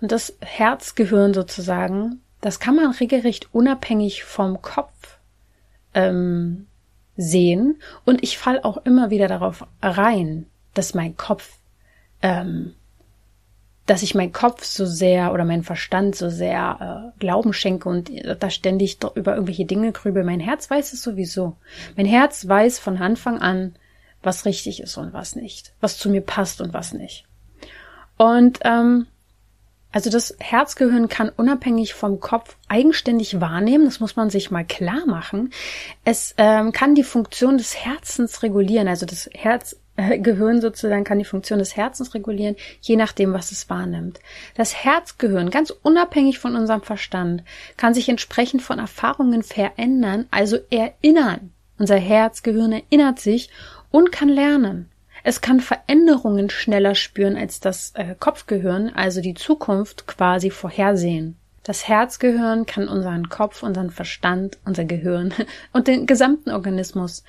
[0.00, 5.18] Und das Herzgehirn sozusagen, das kann man regelrecht unabhängig vom Kopf
[5.94, 6.66] ähm,
[7.16, 7.80] sehen.
[8.04, 11.56] Und ich fall auch immer wieder darauf rein, dass mein Kopf
[12.20, 12.74] ähm,
[13.88, 18.10] dass ich mein Kopf so sehr oder mein Verstand so sehr äh, Glauben schenke und
[18.38, 20.24] da ständig über irgendwelche Dinge grübel.
[20.24, 21.56] Mein Herz weiß es sowieso.
[21.96, 23.74] Mein Herz weiß von Anfang an,
[24.22, 27.24] was richtig ist und was nicht, was zu mir passt und was nicht.
[28.18, 29.06] Und ähm,
[29.90, 35.06] also das Herzgehirn kann unabhängig vom Kopf eigenständig wahrnehmen, das muss man sich mal klar
[35.06, 35.50] machen.
[36.04, 41.18] Es ähm, kann die Funktion des Herzens regulieren, also das Herz äh, Gehirn sozusagen kann
[41.18, 44.20] die Funktion des Herzens regulieren, je nachdem, was es wahrnimmt.
[44.54, 47.42] Das Herzgehirn, ganz unabhängig von unserem Verstand,
[47.76, 51.52] kann sich entsprechend von Erfahrungen verändern, also erinnern.
[51.78, 53.50] Unser Herzgehirn erinnert sich
[53.90, 54.88] und kann lernen.
[55.24, 61.36] Es kann Veränderungen schneller spüren als das äh, Kopfgehirn, also die Zukunft quasi vorhersehen.
[61.64, 65.34] Das Herzgehirn kann unseren Kopf, unseren Verstand, unser Gehirn
[65.72, 67.24] und den gesamten Organismus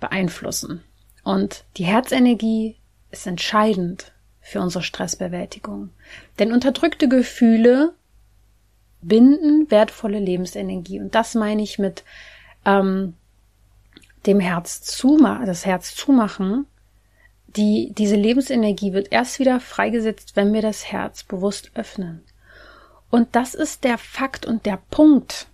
[0.00, 0.82] beeinflussen.
[1.24, 2.76] Und die Herzenergie
[3.10, 5.90] ist entscheidend für unsere Stressbewältigung.
[6.38, 7.94] Denn unterdrückte Gefühle
[9.00, 11.00] binden wertvolle Lebensenergie.
[11.00, 12.04] Und das meine ich mit
[12.64, 13.14] ähm,
[14.26, 16.66] dem Herz zumachen, das Herz zumachen.
[17.46, 22.22] Die, diese Lebensenergie wird erst wieder freigesetzt, wenn wir das Herz bewusst öffnen.
[23.10, 25.46] Und das ist der Fakt und der Punkt,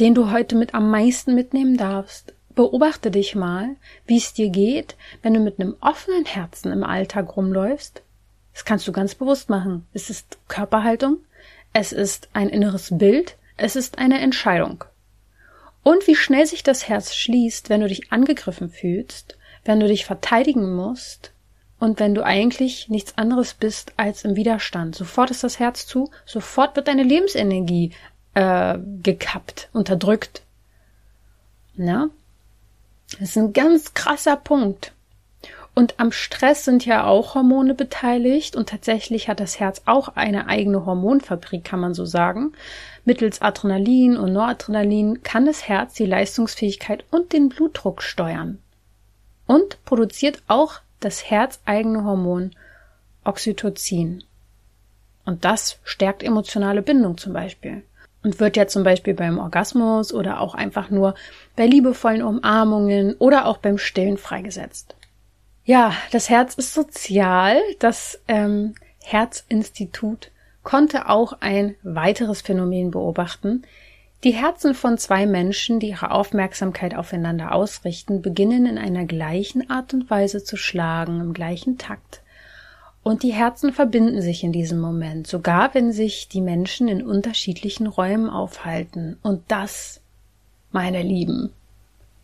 [0.00, 2.33] den du heute mit am meisten mitnehmen darfst.
[2.54, 7.36] Beobachte dich mal, wie es dir geht, wenn du mit einem offenen Herzen im Alltag
[7.36, 8.02] rumläufst.
[8.52, 9.86] Das kannst du ganz bewusst machen.
[9.92, 11.18] Es ist Körperhaltung,
[11.72, 14.84] es ist ein inneres Bild, es ist eine Entscheidung.
[15.82, 20.04] Und wie schnell sich das Herz schließt, wenn du dich angegriffen fühlst, wenn du dich
[20.04, 21.32] verteidigen musst
[21.78, 24.94] und wenn du eigentlich nichts anderes bist als im Widerstand.
[24.94, 27.92] Sofort ist das Herz zu, sofort wird deine Lebensenergie
[28.34, 30.42] äh, gekappt, unterdrückt.
[31.76, 32.08] Ja?
[33.18, 34.92] Das ist ein ganz krasser Punkt.
[35.74, 40.46] Und am Stress sind ja auch Hormone beteiligt und tatsächlich hat das Herz auch eine
[40.46, 42.52] eigene Hormonfabrik, kann man so sagen.
[43.04, 48.58] Mittels Adrenalin und Noradrenalin kann das Herz die Leistungsfähigkeit und den Blutdruck steuern.
[49.46, 52.52] Und produziert auch das herzeigene Hormon
[53.24, 54.22] Oxytocin.
[55.24, 57.82] Und das stärkt emotionale Bindung zum Beispiel.
[58.24, 61.14] Und wird ja zum Beispiel beim Orgasmus oder auch einfach nur
[61.54, 64.96] bei liebevollen Umarmungen oder auch beim Stillen freigesetzt.
[65.64, 67.58] Ja, das Herz ist sozial.
[67.78, 70.30] Das ähm, Herzinstitut
[70.62, 73.62] konnte auch ein weiteres Phänomen beobachten.
[74.24, 79.92] Die Herzen von zwei Menschen, die ihre Aufmerksamkeit aufeinander ausrichten, beginnen in einer gleichen Art
[79.92, 82.22] und Weise zu schlagen, im gleichen Takt.
[83.04, 87.86] Und die Herzen verbinden sich in diesem Moment, sogar wenn sich die Menschen in unterschiedlichen
[87.86, 89.18] Räumen aufhalten.
[89.22, 90.00] Und das,
[90.72, 91.50] meine Lieben,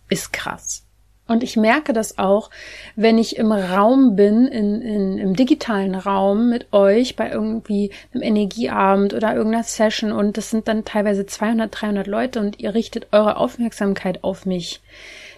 [0.09, 0.83] ist krass.
[1.29, 2.51] Und ich merke das auch,
[2.97, 8.23] wenn ich im Raum bin, in, in, im digitalen Raum mit euch bei irgendwie einem
[8.23, 13.09] Energieabend oder irgendeiner Session und das sind dann teilweise 200, 300 Leute und ihr richtet
[13.13, 14.81] eure Aufmerksamkeit auf mich.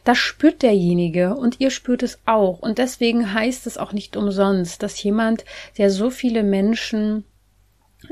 [0.05, 2.59] Das spürt derjenige und ihr spürt es auch.
[2.59, 5.45] Und deswegen heißt es auch nicht umsonst, dass jemand,
[5.79, 7.25] der so viele Menschen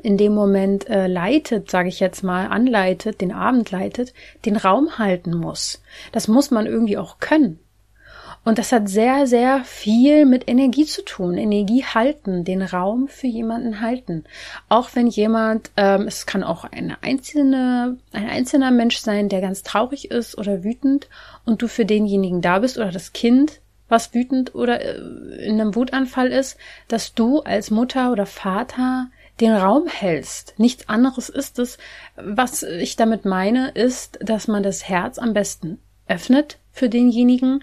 [0.03, 4.99] in dem Moment äh, leitet, sage ich jetzt mal, anleitet, den Abend leitet, den Raum
[4.99, 5.83] halten muss.
[6.13, 7.59] Das muss man irgendwie auch können.
[8.43, 11.37] Und das hat sehr, sehr viel mit Energie zu tun.
[11.37, 14.25] Energie halten, den Raum für jemanden halten.
[14.69, 19.63] Auch wenn jemand, ähm, es kann auch eine einzelne, ein einzelner Mensch sein, der ganz
[19.63, 21.09] traurig ist oder wütend
[21.45, 25.75] und du für denjenigen da bist oder das Kind, was wütend oder äh, in einem
[25.75, 26.57] Wutanfall ist,
[26.89, 30.55] dass du als Mutter oder Vater den Raum hältst.
[30.59, 31.79] Nichts anderes ist es.
[32.17, 37.63] Was ich damit meine, ist, dass man das Herz am besten öffnet für denjenigen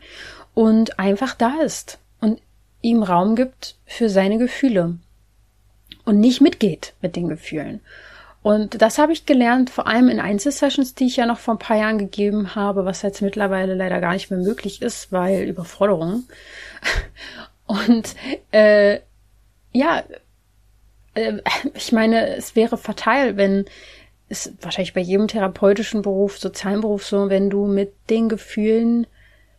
[0.58, 2.42] und einfach da ist und
[2.82, 4.98] ihm Raum gibt für seine Gefühle
[6.04, 7.80] und nicht mitgeht mit den Gefühlen.
[8.42, 11.60] Und das habe ich gelernt, vor allem in Einzelsessions, die ich ja noch vor ein
[11.60, 16.24] paar Jahren gegeben habe, was jetzt mittlerweile leider gar nicht mehr möglich ist, weil Überforderung.
[17.68, 18.16] Und
[18.50, 19.02] äh,
[19.74, 20.02] ja,
[21.14, 21.34] äh,
[21.76, 23.66] ich meine, es wäre fatal, wenn
[24.28, 29.06] ist wahrscheinlich bei jedem therapeutischen Beruf, sozialen Beruf so, wenn du mit den Gefühlen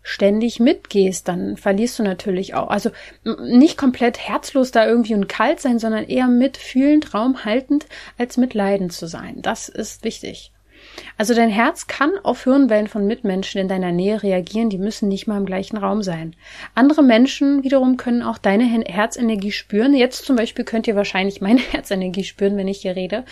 [0.09, 2.69] ständig mitgehst, dann verlierst du natürlich auch.
[2.69, 2.91] Also
[3.43, 9.07] nicht komplett herzlos da irgendwie und kalt sein, sondern eher mitfühlend, raumhaltend, als mitleidend zu
[9.07, 9.43] sein.
[9.43, 10.51] Das ist wichtig.
[11.19, 15.27] Also dein Herz kann auf Hirnwellen von Mitmenschen in deiner Nähe reagieren, die müssen nicht
[15.27, 16.35] mal im gleichen Raum sein.
[16.75, 19.95] Andere Menschen wiederum können auch deine Herzenergie spüren.
[19.95, 23.25] Jetzt zum Beispiel könnt ihr wahrscheinlich meine Herzenergie spüren, wenn ich hier rede,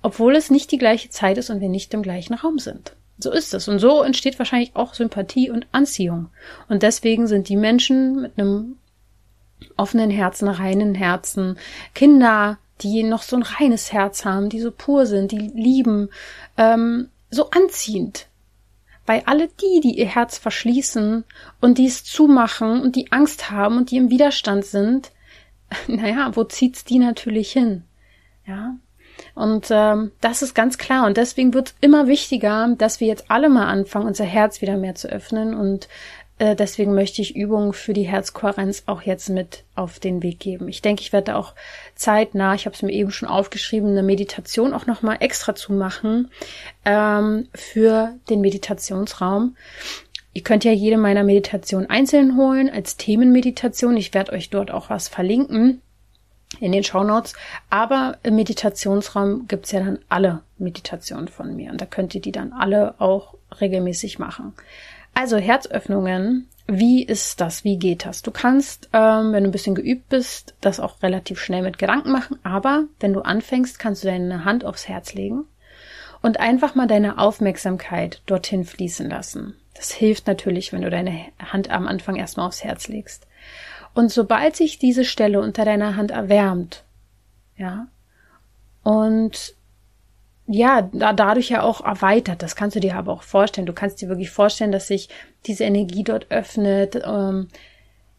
[0.00, 2.94] obwohl es nicht die gleiche Zeit ist und wir nicht im gleichen Raum sind.
[3.18, 3.68] So ist es.
[3.68, 6.30] Und so entsteht wahrscheinlich auch Sympathie und Anziehung.
[6.68, 8.78] Und deswegen sind die Menschen mit einem
[9.76, 11.58] offenen Herzen, reinen Herzen,
[11.94, 16.08] Kinder, die noch so ein reines Herz haben, die so pur sind, die lieben,
[16.56, 18.26] ähm, so anziehend.
[19.06, 21.24] Weil alle die, die ihr Herz verschließen
[21.60, 25.12] und die es zumachen und die Angst haben und die im Widerstand sind,
[25.86, 27.84] naja, wo zieht's die natürlich hin?
[28.46, 28.76] Ja,
[29.34, 31.06] und ähm, das ist ganz klar.
[31.06, 34.76] Und deswegen wird es immer wichtiger, dass wir jetzt alle mal anfangen, unser Herz wieder
[34.76, 35.54] mehr zu öffnen.
[35.54, 35.88] Und
[36.38, 40.68] äh, deswegen möchte ich Übungen für die Herzkohärenz auch jetzt mit auf den Weg geben.
[40.68, 41.54] Ich denke, ich werde auch
[41.94, 46.30] zeitnah, ich habe es mir eben schon aufgeschrieben, eine Meditation auch nochmal extra zu machen
[46.84, 49.56] ähm, für den Meditationsraum.
[50.34, 53.96] Ihr könnt ja jede meiner Meditationen einzeln holen als Themenmeditation.
[53.96, 55.80] Ich werde euch dort auch was verlinken
[56.60, 57.34] in den Shownotes.
[57.70, 62.32] Aber im Meditationsraum gibt's ja dann alle Meditationen von mir und da könnt ihr die
[62.32, 64.52] dann alle auch regelmäßig machen.
[65.14, 67.64] Also Herzöffnungen, wie ist das?
[67.64, 68.22] Wie geht das?
[68.22, 72.12] Du kannst, ähm, wenn du ein bisschen geübt bist, das auch relativ schnell mit Gedanken
[72.12, 75.44] machen, aber wenn du anfängst, kannst du deine Hand aufs Herz legen
[76.22, 79.56] und einfach mal deine Aufmerksamkeit dorthin fließen lassen.
[79.74, 83.26] Das hilft natürlich, wenn du deine Hand am Anfang erstmal aufs Herz legst.
[83.94, 86.84] Und sobald sich diese Stelle unter deiner Hand erwärmt,
[87.56, 87.88] ja,
[88.82, 89.54] und
[90.46, 93.66] ja, da, dadurch ja auch erweitert, das kannst du dir aber auch vorstellen.
[93.66, 95.08] Du kannst dir wirklich vorstellen, dass sich
[95.46, 97.00] diese Energie dort öffnet.
[97.04, 97.48] Ähm,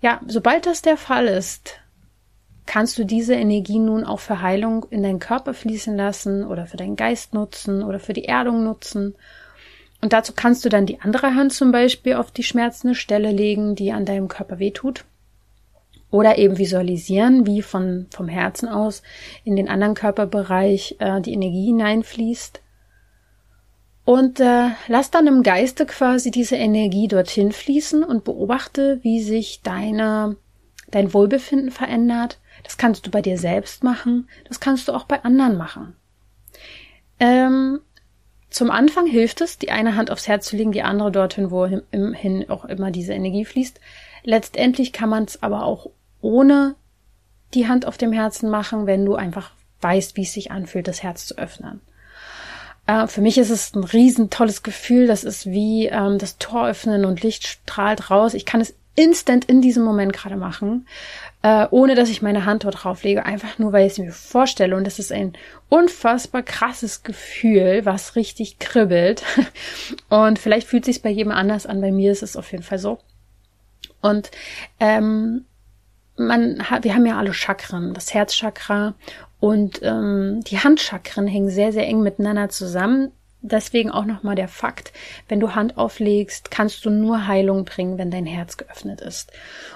[0.01, 1.79] ja, sobald das der Fall ist,
[2.65, 6.77] kannst du diese Energie nun auch für Heilung in deinen Körper fließen lassen oder für
[6.77, 9.15] deinen Geist nutzen oder für die Erdung nutzen.
[10.01, 13.75] Und dazu kannst du dann die andere Hand zum Beispiel auf die schmerzende Stelle legen,
[13.75, 15.05] die an deinem Körper wehtut.
[16.13, 19.01] Oder eben visualisieren, wie von, vom Herzen aus
[19.43, 22.61] in den anderen Körperbereich äh, die Energie hineinfließt.
[24.05, 29.63] Und äh, lass dann im Geiste quasi diese Energie dorthin fließen und beobachte, wie sich
[29.63, 30.37] deine,
[30.91, 32.37] dein Wohlbefinden verändert.
[32.63, 35.95] Das kannst du bei dir selbst machen, das kannst du auch bei anderen machen.
[37.19, 37.79] Ähm,
[38.51, 41.65] zum Anfang hilft es, die eine Hand aufs Herz zu legen, die andere dorthin, wo
[41.65, 43.79] hin auch immer diese Energie fließt.
[44.23, 45.89] Letztendlich kann man es aber auch
[46.23, 46.75] ohne
[47.53, 51.03] die Hand auf dem Herzen machen, wenn du einfach weißt, wie es sich anfühlt, das
[51.03, 51.81] Herz zu öffnen.
[52.87, 55.07] Äh, für mich ist es ein riesen tolles Gefühl.
[55.07, 58.33] Das ist wie ähm, das Tor öffnen und Licht strahlt raus.
[58.33, 60.87] Ich kann es instant in diesem Moment gerade machen,
[61.41, 64.75] äh, ohne dass ich meine Hand dort drauflege, einfach nur, weil ich es mir vorstelle.
[64.75, 65.33] Und das ist ein
[65.67, 69.23] unfassbar krasses Gefühl, was richtig kribbelt.
[70.09, 71.81] Und vielleicht fühlt sich bei jedem anders an.
[71.81, 72.99] Bei mir ist es auf jeden Fall so.
[74.01, 74.31] Und
[74.79, 75.45] ähm,
[76.15, 78.93] man hat, wir haben ja alle Chakren, das Herzchakra
[79.39, 83.11] und ähm, die Handchakren hängen sehr, sehr eng miteinander zusammen.
[83.45, 84.93] Deswegen auch nochmal der Fakt,
[85.27, 89.33] wenn du Hand auflegst, kannst du nur Heilung bringen, wenn dein Herz geöffnet ist.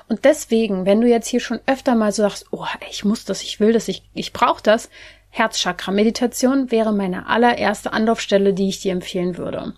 [0.08, 3.41] Und deswegen, wenn du jetzt hier schon öfter mal so sagst, oh, ich muss das,
[3.41, 4.89] ich will das, ich, ich brauche das,
[5.32, 9.73] Herzchakra-Meditation wäre meine allererste Anlaufstelle, die ich dir empfehlen würde.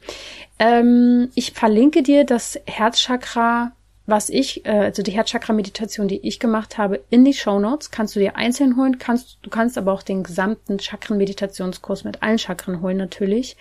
[0.60, 3.72] Ähm, ich verlinke dir das Herzchakra
[4.10, 7.92] was ich, äh, also die Herzchakra-Meditation, die ich gemacht habe, in die Show Notes.
[7.92, 12.40] Kannst du dir einzeln holen, kannst, du kannst aber auch den gesamten Chakren-Meditationskurs mit allen
[12.40, 13.58] Chakren holen natürlich.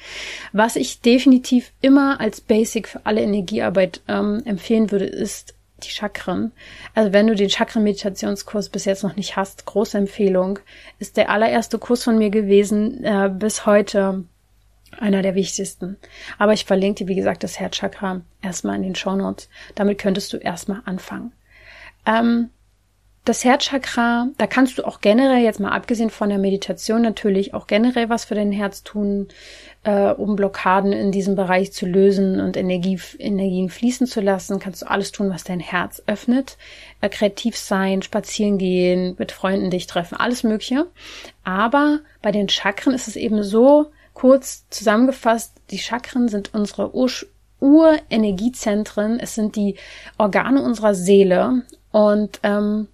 [0.53, 6.53] Was ich definitiv immer als Basic für alle Energiearbeit ähm, empfehlen würde, ist die Chakren.
[6.95, 10.59] Also wenn du den Chakren-Meditationskurs bis jetzt noch nicht hast, große Empfehlung,
[10.99, 14.25] ist der allererste Kurs von mir gewesen, äh, bis heute
[14.99, 15.97] einer der wichtigsten.
[16.39, 19.49] Aber ich verlinke dir, wie gesagt, das Herzchakra erstmal in den Show Notes.
[19.75, 21.33] Damit könntest du erstmal anfangen.
[22.07, 22.51] Ähm,
[23.29, 27.67] das Herzchakra, da kannst du auch generell, jetzt mal abgesehen von der Meditation, natürlich auch
[27.67, 29.29] generell was für dein Herz tun,
[29.85, 34.61] äh, um Blockaden in diesem Bereich zu lösen und Energie, Energien fließen zu lassen.
[34.61, 36.57] Kannst du alles tun, was dein Herz öffnet.
[37.03, 40.87] Äh, kreativ sein, spazieren gehen, mit Freunden dich treffen, alles Mögliche.
[41.45, 47.09] Aber bei den Chakren ist es eben so, Kurz zusammengefasst, die Chakren sind unsere Ur
[47.61, 49.77] Urenergiezentren, es sind die
[50.17, 52.89] Organe unserer Seele und ähm,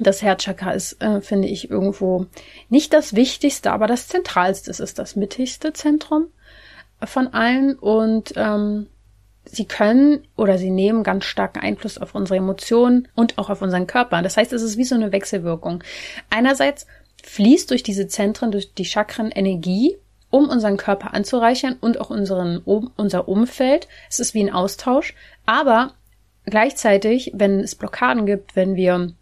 [0.00, 2.26] das Herzchakra ist, äh, finde ich, irgendwo
[2.68, 4.72] nicht das Wichtigste, aber das Zentralste.
[4.72, 6.26] Es ist das mittigste Zentrum
[7.04, 8.88] von allen und ähm,
[9.44, 13.86] sie können oder sie nehmen ganz starken Einfluss auf unsere Emotionen und auch auf unseren
[13.86, 14.20] Körper.
[14.20, 15.84] Das heißt, es ist wie so eine Wechselwirkung.
[16.28, 16.88] Einerseits
[17.22, 19.96] fließt durch diese Zentren, durch die Chakren Energie
[20.30, 23.88] um unseren Körper anzureichern und auch unseren, unser Umfeld.
[24.08, 25.14] Es ist wie ein Austausch.
[25.44, 25.92] Aber
[26.44, 29.12] gleichzeitig, wenn es Blockaden gibt, wenn wir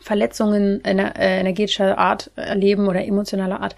[0.00, 3.74] Verletzungen äh, energetischer Art erleben oder emotionaler Art,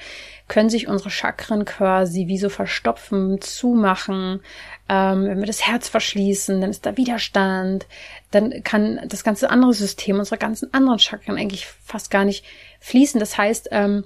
[0.49, 4.41] können sich unsere Chakren quasi wie so verstopfen, zumachen.
[4.89, 7.87] Ähm, wenn wir das Herz verschließen, dann ist da Widerstand.
[8.31, 12.45] Dann kann das ganze andere System, unsere ganzen anderen Chakren eigentlich fast gar nicht
[12.81, 13.19] fließen.
[13.19, 14.05] Das heißt, ähm,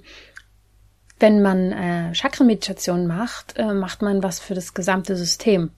[1.19, 5.71] wenn man äh, Chakrenmeditation macht, äh, macht man was für das gesamte System.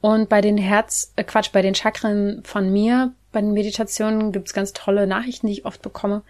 [0.00, 4.54] Und bei den Herz, äh, Quatsch, bei den Chakren von mir, bei den Meditationen gibt's
[4.54, 6.22] ganz tolle Nachrichten, die ich oft bekomme,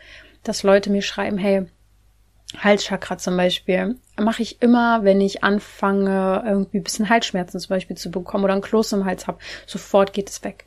[0.42, 1.66] dass Leute mir schreiben, hey,
[2.56, 7.96] Halschakra zum Beispiel, mache ich immer, wenn ich anfange, irgendwie ein bisschen Halsschmerzen zum Beispiel
[7.96, 10.64] zu bekommen oder ein Kloß im Hals habe, sofort geht es weg.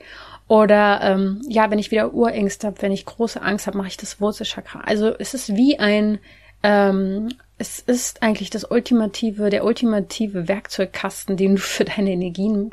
[0.48, 3.98] Oder ähm, ja, wenn ich wieder Urängste habe, wenn ich große Angst habe, mache ich
[3.98, 4.82] das Wurzelchakra.
[4.82, 6.20] Also es ist wie ein
[6.64, 12.72] ähm, es ist eigentlich das ultimative, der ultimative Werkzeugkasten, den du für deine Energien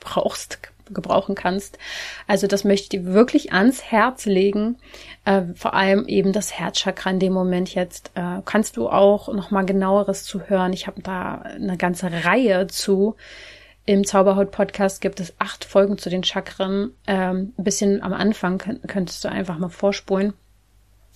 [0.00, 0.58] brauchst,
[0.90, 1.78] gebrauchen kannst.
[2.26, 4.78] Also das möchte ich dir wirklich ans Herz legen.
[5.24, 8.10] Äh, vor allem eben das Herzchakra in dem Moment jetzt.
[8.14, 10.72] Äh, kannst du auch noch mal genaueres zu hören.
[10.72, 13.16] Ich habe da eine ganze Reihe zu.
[13.84, 16.92] Im Zauberhaut-Podcast gibt es acht Folgen zu den Chakren.
[17.06, 20.34] Ähm, ein bisschen am Anfang könntest du einfach mal vorspulen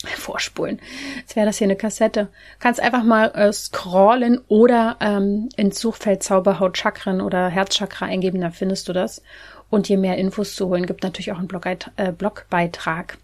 [0.05, 0.81] vorspulen.
[1.19, 2.29] Jetzt wäre das hier eine Kassette.
[2.59, 8.51] Kannst einfach mal äh, scrollen oder ähm, ins Suchfeld Zauberhaut Chakren oder Herzchakra eingeben, da
[8.51, 9.23] findest du das.
[9.71, 13.19] Und dir mehr Infos zu holen, gibt natürlich auch einen Blogbeit äh, Blogbeitrag.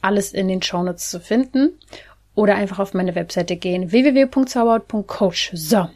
[0.00, 1.78] Alles in den Shownotes zu finden.
[2.34, 5.50] Oder einfach auf meine Webseite gehen, www.zauberhaut.coach.
[5.52, 5.90] So.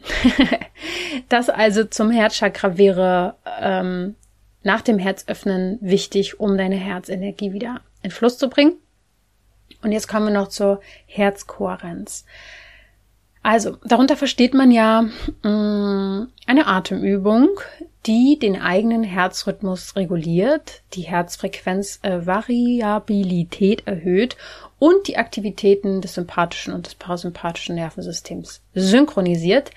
[1.29, 4.15] das also zum Herzchakra wäre ähm,
[4.61, 8.73] nach dem Herzöffnen wichtig, um deine Herzenergie wieder in Fluss zu bringen.
[9.81, 12.25] Und jetzt kommen wir noch zur Herzkohärenz.
[13.43, 15.05] Also, darunter versteht man ja
[15.43, 17.47] mh, mm, eine Atemübung,
[18.05, 24.35] die den eigenen Herzrhythmus reguliert, die Herzfrequenzvariabilität äh, erhöht
[24.79, 29.71] und die Aktivitäten des sympathischen und des parasympathischen Nervensystems synchronisiert.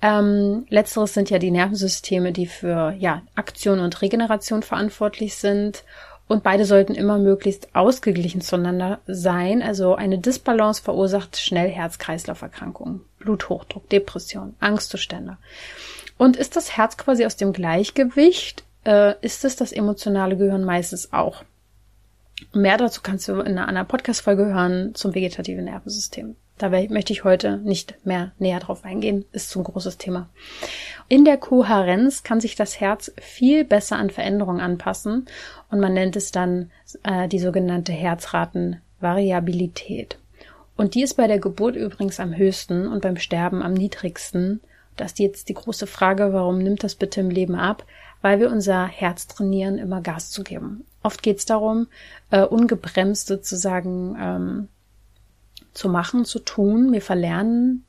[0.00, 5.82] Ähm, letzteres sind ja die Nervensysteme, die für ja, Aktion und Regeneration verantwortlich sind
[6.28, 9.62] und beide sollten immer möglichst ausgeglichen zueinander sein.
[9.62, 15.38] Also eine Disbalance verursacht schnell Herz-Kreislauf-Erkrankungen, Bluthochdruck, Depression, Angstzustände.
[16.18, 21.12] Und ist das Herz quasi aus dem Gleichgewicht, äh, ist es das emotionale Gehirn meistens
[21.12, 21.44] auch.
[22.52, 26.36] Mehr dazu kannst du in einer Podcast-Folge hören zum vegetativen Nervensystem.
[26.58, 30.28] Da möchte ich heute nicht mehr näher drauf eingehen, ist zu ein großes Thema.
[31.08, 35.26] In der Kohärenz kann sich das Herz viel besser an Veränderungen anpassen
[35.70, 36.70] und man nennt es dann
[37.04, 40.18] äh, die sogenannte Herzratenvariabilität.
[40.76, 44.60] Und die ist bei der Geburt übrigens am höchsten und beim Sterben am niedrigsten.
[44.96, 47.84] Das ist jetzt die große Frage, warum nimmt das bitte im Leben ab?
[48.20, 50.84] Weil wir unser Herz trainieren, immer Gas zu geben.
[51.02, 51.86] Oft geht es darum,
[52.30, 54.68] äh, ungebremst sozusagen ähm,
[55.78, 56.92] zu machen, zu tun.
[56.92, 57.84] Wir verlernen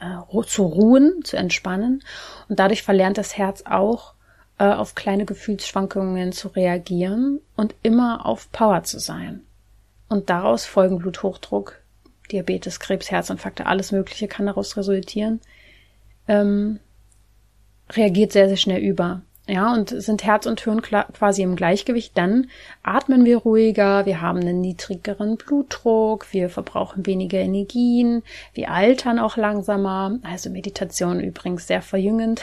[0.00, 2.02] äh, zu ruhen, zu entspannen
[2.48, 4.14] und dadurch verlernt das Herz auch
[4.58, 9.42] äh, auf kleine Gefühlsschwankungen zu reagieren und immer auf Power zu sein.
[10.08, 11.80] Und daraus folgen Bluthochdruck,
[12.30, 15.40] Diabetes, Krebs, Herzinfarkte, alles Mögliche kann daraus resultieren.
[16.28, 16.80] Ähm,
[17.90, 19.22] reagiert sehr, sehr schnell über.
[19.48, 22.48] Ja, und sind Herz und Hirn quasi im Gleichgewicht, dann
[22.82, 28.24] atmen wir ruhiger, wir haben einen niedrigeren Blutdruck, wir verbrauchen weniger Energien,
[28.54, 32.42] wir altern auch langsamer, also Meditation übrigens sehr verjüngend.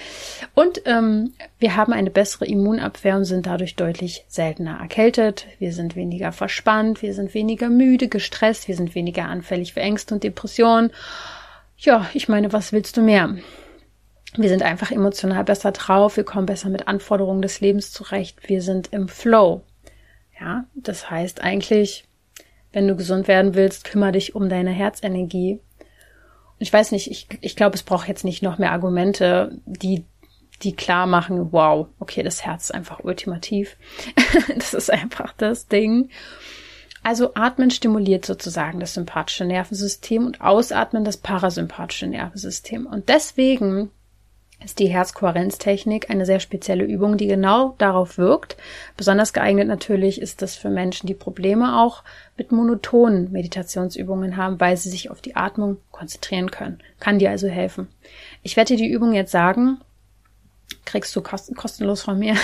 [0.54, 5.96] und ähm, wir haben eine bessere Immunabwehr und sind dadurch deutlich seltener erkältet, wir sind
[5.96, 10.92] weniger verspannt, wir sind weniger müde, gestresst, wir sind weniger anfällig für Ängste und Depressionen.
[11.76, 13.36] Ja, ich meine, was willst du mehr?
[14.36, 18.62] Wir sind einfach emotional besser drauf, wir kommen besser mit Anforderungen des Lebens zurecht, wir
[18.62, 19.64] sind im Flow.
[20.38, 22.04] Ja, das heißt eigentlich,
[22.72, 25.60] wenn du gesund werden willst, kümmere dich um deine Herzenergie.
[26.58, 30.04] Ich weiß nicht, ich, ich glaube, es braucht jetzt nicht noch mehr Argumente, die,
[30.62, 33.76] die klar machen, wow, okay, das Herz ist einfach ultimativ.
[34.56, 36.10] das ist einfach das Ding.
[37.02, 42.86] Also Atmen stimuliert sozusagen das sympathische Nervensystem und Ausatmen das parasympathische Nervensystem.
[42.86, 43.90] Und deswegen
[44.64, 48.56] ist die Herzkohärenztechnik eine sehr spezielle Übung, die genau darauf wirkt.
[48.96, 52.02] Besonders geeignet natürlich ist das für Menschen, die Probleme auch
[52.36, 56.78] mit monotonen Meditationsübungen haben, weil sie sich auf die Atmung konzentrieren können.
[56.98, 57.88] Kann dir also helfen.
[58.42, 59.80] Ich werde dir die Übung jetzt sagen.
[60.84, 62.34] Kriegst du kostenlos von mir.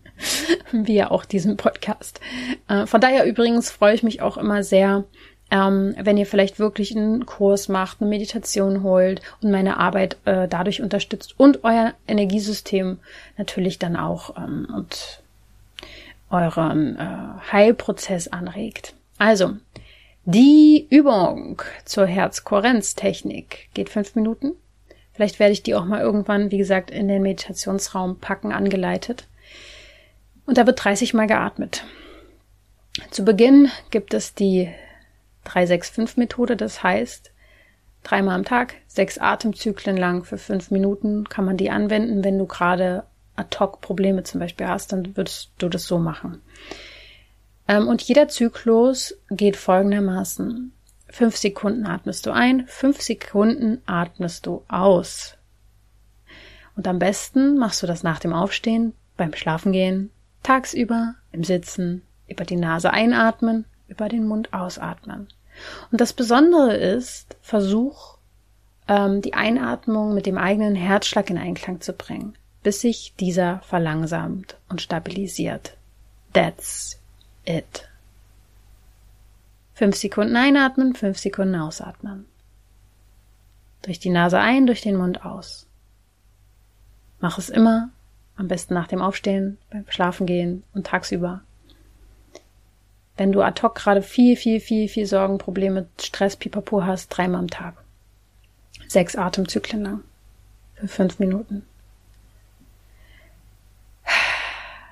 [0.72, 2.20] Wie ja auch diesen Podcast.
[2.68, 5.04] Äh, von daher übrigens freue ich mich auch immer sehr,
[5.50, 10.46] ähm, wenn ihr vielleicht wirklich einen Kurs macht, eine Meditation holt und meine Arbeit äh,
[10.46, 12.98] dadurch unterstützt und euer Energiesystem
[13.36, 15.22] natürlich dann auch ähm, und
[16.30, 18.94] euren äh, Heilprozess anregt.
[19.16, 19.56] Also,
[20.24, 24.52] die Übung zur Herzkohärenztechnik geht fünf Minuten.
[25.14, 29.26] Vielleicht werde ich die auch mal irgendwann, wie gesagt, in den Meditationsraum packen, angeleitet.
[30.44, 31.84] Und da wird 30 Mal geatmet.
[33.10, 34.68] Zu Beginn gibt es die
[35.48, 36.56] 365-Methode.
[36.56, 37.32] Das heißt,
[38.02, 42.24] dreimal am Tag, sechs Atemzyklen lang für fünf Minuten kann man die anwenden.
[42.24, 43.04] Wenn du gerade
[43.36, 46.42] ad hoc Probleme zum Beispiel hast, dann würdest du das so machen.
[47.68, 50.72] Ähm, und jeder Zyklus geht folgendermaßen.
[51.10, 55.36] Fünf Sekunden atmest du ein, fünf Sekunden atmest du aus.
[56.76, 60.10] Und am besten machst du das nach dem Aufstehen, beim Schlafengehen,
[60.42, 65.28] tagsüber, im Sitzen, über die Nase einatmen, über den Mund ausatmen.
[65.90, 68.18] Und das Besondere ist, versuch,
[68.88, 74.56] ähm, die Einatmung mit dem eigenen Herzschlag in Einklang zu bringen, bis sich dieser verlangsamt
[74.68, 75.76] und stabilisiert.
[76.32, 76.98] That's
[77.44, 77.88] it.
[79.74, 82.26] Fünf Sekunden einatmen, fünf Sekunden ausatmen.
[83.82, 85.66] Durch die Nase ein, durch den Mund aus.
[87.20, 87.90] Mach es immer,
[88.36, 91.42] am besten nach dem Aufstehen, beim Schlafengehen und tagsüber
[93.18, 97.40] wenn du ad hoc gerade viel, viel, viel, viel Sorgen, Probleme, Stress, Pipapo hast, dreimal
[97.40, 97.74] am Tag.
[98.86, 100.04] Sechs Atemzyklen lang.
[100.76, 101.66] Für fünf Minuten.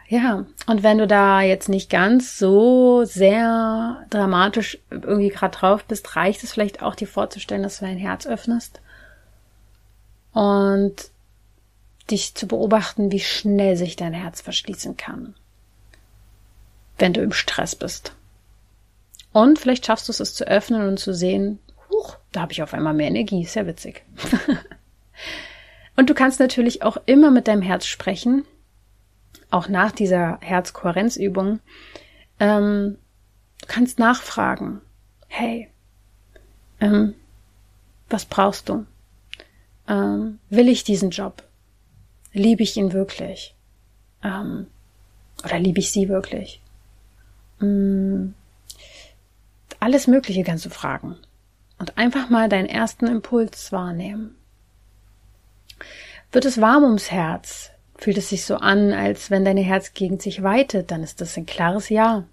[0.08, 6.14] Ja, und wenn du da jetzt nicht ganz so sehr dramatisch irgendwie gerade drauf bist,
[6.14, 8.80] reicht es vielleicht auch dir vorzustellen, dass du dein Herz öffnest
[10.32, 10.94] und
[12.08, 15.34] dich zu beobachten, wie schnell sich dein Herz verschließen kann
[16.98, 18.12] wenn du im Stress bist.
[19.32, 21.58] Und vielleicht schaffst du es, es zu öffnen und zu sehen,
[21.90, 24.04] huch, da habe ich auf einmal mehr Energie, ist ja witzig.
[25.96, 28.44] und du kannst natürlich auch immer mit deinem Herz sprechen,
[29.50, 31.60] auch nach dieser Herzkohärenzübung.
[32.40, 32.98] Ähm,
[33.60, 34.80] du kannst nachfragen,
[35.28, 35.68] hey,
[36.80, 37.14] ähm,
[38.08, 38.86] was brauchst du?
[39.88, 41.42] Ähm, will ich diesen Job?
[42.32, 43.54] Liebe ich ihn wirklich?
[44.22, 44.66] Ähm,
[45.44, 46.60] oder liebe ich sie wirklich?
[47.60, 48.34] Mm,
[49.80, 51.16] alles Mögliche kannst du fragen
[51.78, 54.36] und einfach mal deinen ersten Impuls wahrnehmen.
[56.32, 57.70] Wird es warm ums Herz?
[57.96, 61.46] Fühlt es sich so an, als wenn deine Herzgegend sich weitet, dann ist das ein
[61.46, 62.24] klares Ja.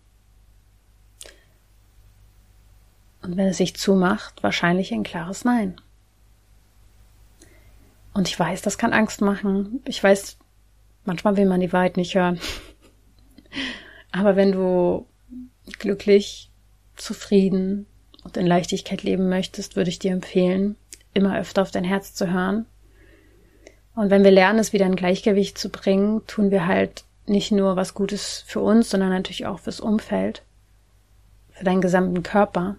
[3.22, 5.80] Und wenn es sich zumacht, wahrscheinlich ein klares Nein.
[8.14, 9.82] Und ich weiß, das kann Angst machen.
[9.86, 10.38] Ich weiß,
[11.06, 12.40] manchmal will man die Wahrheit nicht hören.
[14.12, 15.08] Aber wenn du
[15.80, 16.50] glücklich,
[16.96, 17.86] zufrieden
[18.24, 20.76] und in Leichtigkeit leben möchtest, würde ich dir empfehlen,
[21.14, 22.66] immer öfter auf dein Herz zu hören.
[23.96, 27.76] Und wenn wir lernen, es wieder in Gleichgewicht zu bringen, tun wir halt nicht nur
[27.76, 30.44] was Gutes für uns, sondern natürlich auch fürs Umfeld,
[31.52, 32.76] für deinen gesamten Körper.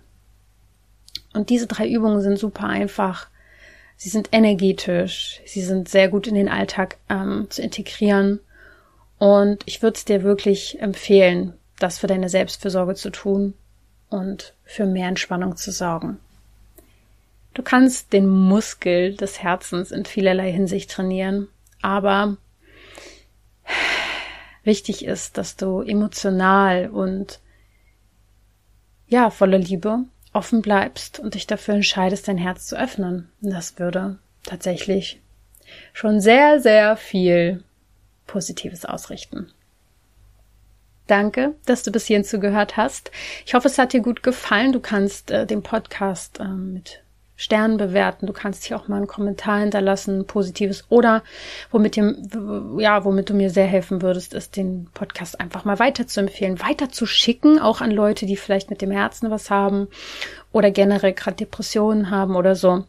[1.32, 3.28] Und diese drei Übungen sind super einfach.
[3.96, 8.40] Sie sind energetisch, sie sind sehr gut in den Alltag ähm, zu integrieren.
[9.18, 13.54] Und ich würde es dir wirklich empfehlen, das für deine Selbstfürsorge zu tun
[14.10, 16.18] und für mehr Entspannung zu sorgen.
[17.54, 21.48] Du kannst den Muskel des Herzens in vielerlei Hinsicht trainieren,
[21.82, 22.36] aber
[24.64, 27.40] wichtig ist, dass du emotional und
[29.06, 30.00] ja, voller Liebe
[30.32, 33.30] offen bleibst und dich dafür entscheidest, dein Herz zu öffnen.
[33.40, 35.20] Das würde tatsächlich
[35.92, 37.62] schon sehr, sehr viel
[38.26, 39.52] Positives ausrichten.
[41.06, 43.10] Danke, dass du bis hierhin zugehört hast.
[43.44, 44.72] Ich hoffe, es hat dir gut gefallen.
[44.72, 47.04] Du kannst äh, den Podcast äh, mit
[47.36, 48.26] Sternen bewerten.
[48.26, 51.22] Du kannst hier auch mal einen Kommentar hinterlassen, positives oder
[51.70, 52.16] womit dir,
[52.78, 56.60] ja, womit du mir sehr helfen würdest, ist den Podcast einfach mal weiter zu empfehlen,
[56.60, 59.88] weiter zu schicken, auch an Leute, die vielleicht mit dem Herzen was haben
[60.52, 62.84] oder generell gerade Depressionen haben oder so.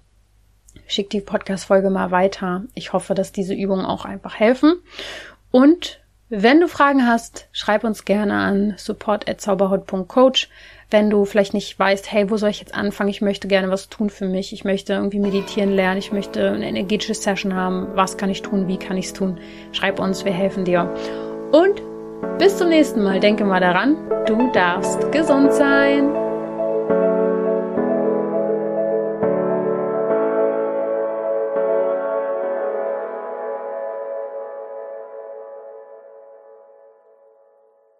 [0.87, 2.65] Schick die Podcast-Folge mal weiter.
[2.75, 4.75] Ich hoffe, dass diese Übungen auch einfach helfen.
[5.49, 5.99] Und
[6.29, 10.49] wenn du Fragen hast, schreib uns gerne an support@zauberhaut.coach.
[10.89, 13.09] Wenn du vielleicht nicht weißt, hey, wo soll ich jetzt anfangen?
[13.09, 14.53] Ich möchte gerne was tun für mich.
[14.53, 15.97] Ich möchte irgendwie meditieren lernen.
[15.99, 17.87] Ich möchte eine energetische Session haben.
[17.95, 18.67] Was kann ich tun?
[18.67, 19.39] Wie kann ich es tun?
[19.71, 20.93] Schreib uns, wir helfen dir.
[21.51, 21.81] Und
[22.39, 23.19] bis zum nächsten Mal.
[23.19, 23.95] Denke mal daran,
[24.25, 26.09] du darfst gesund sein.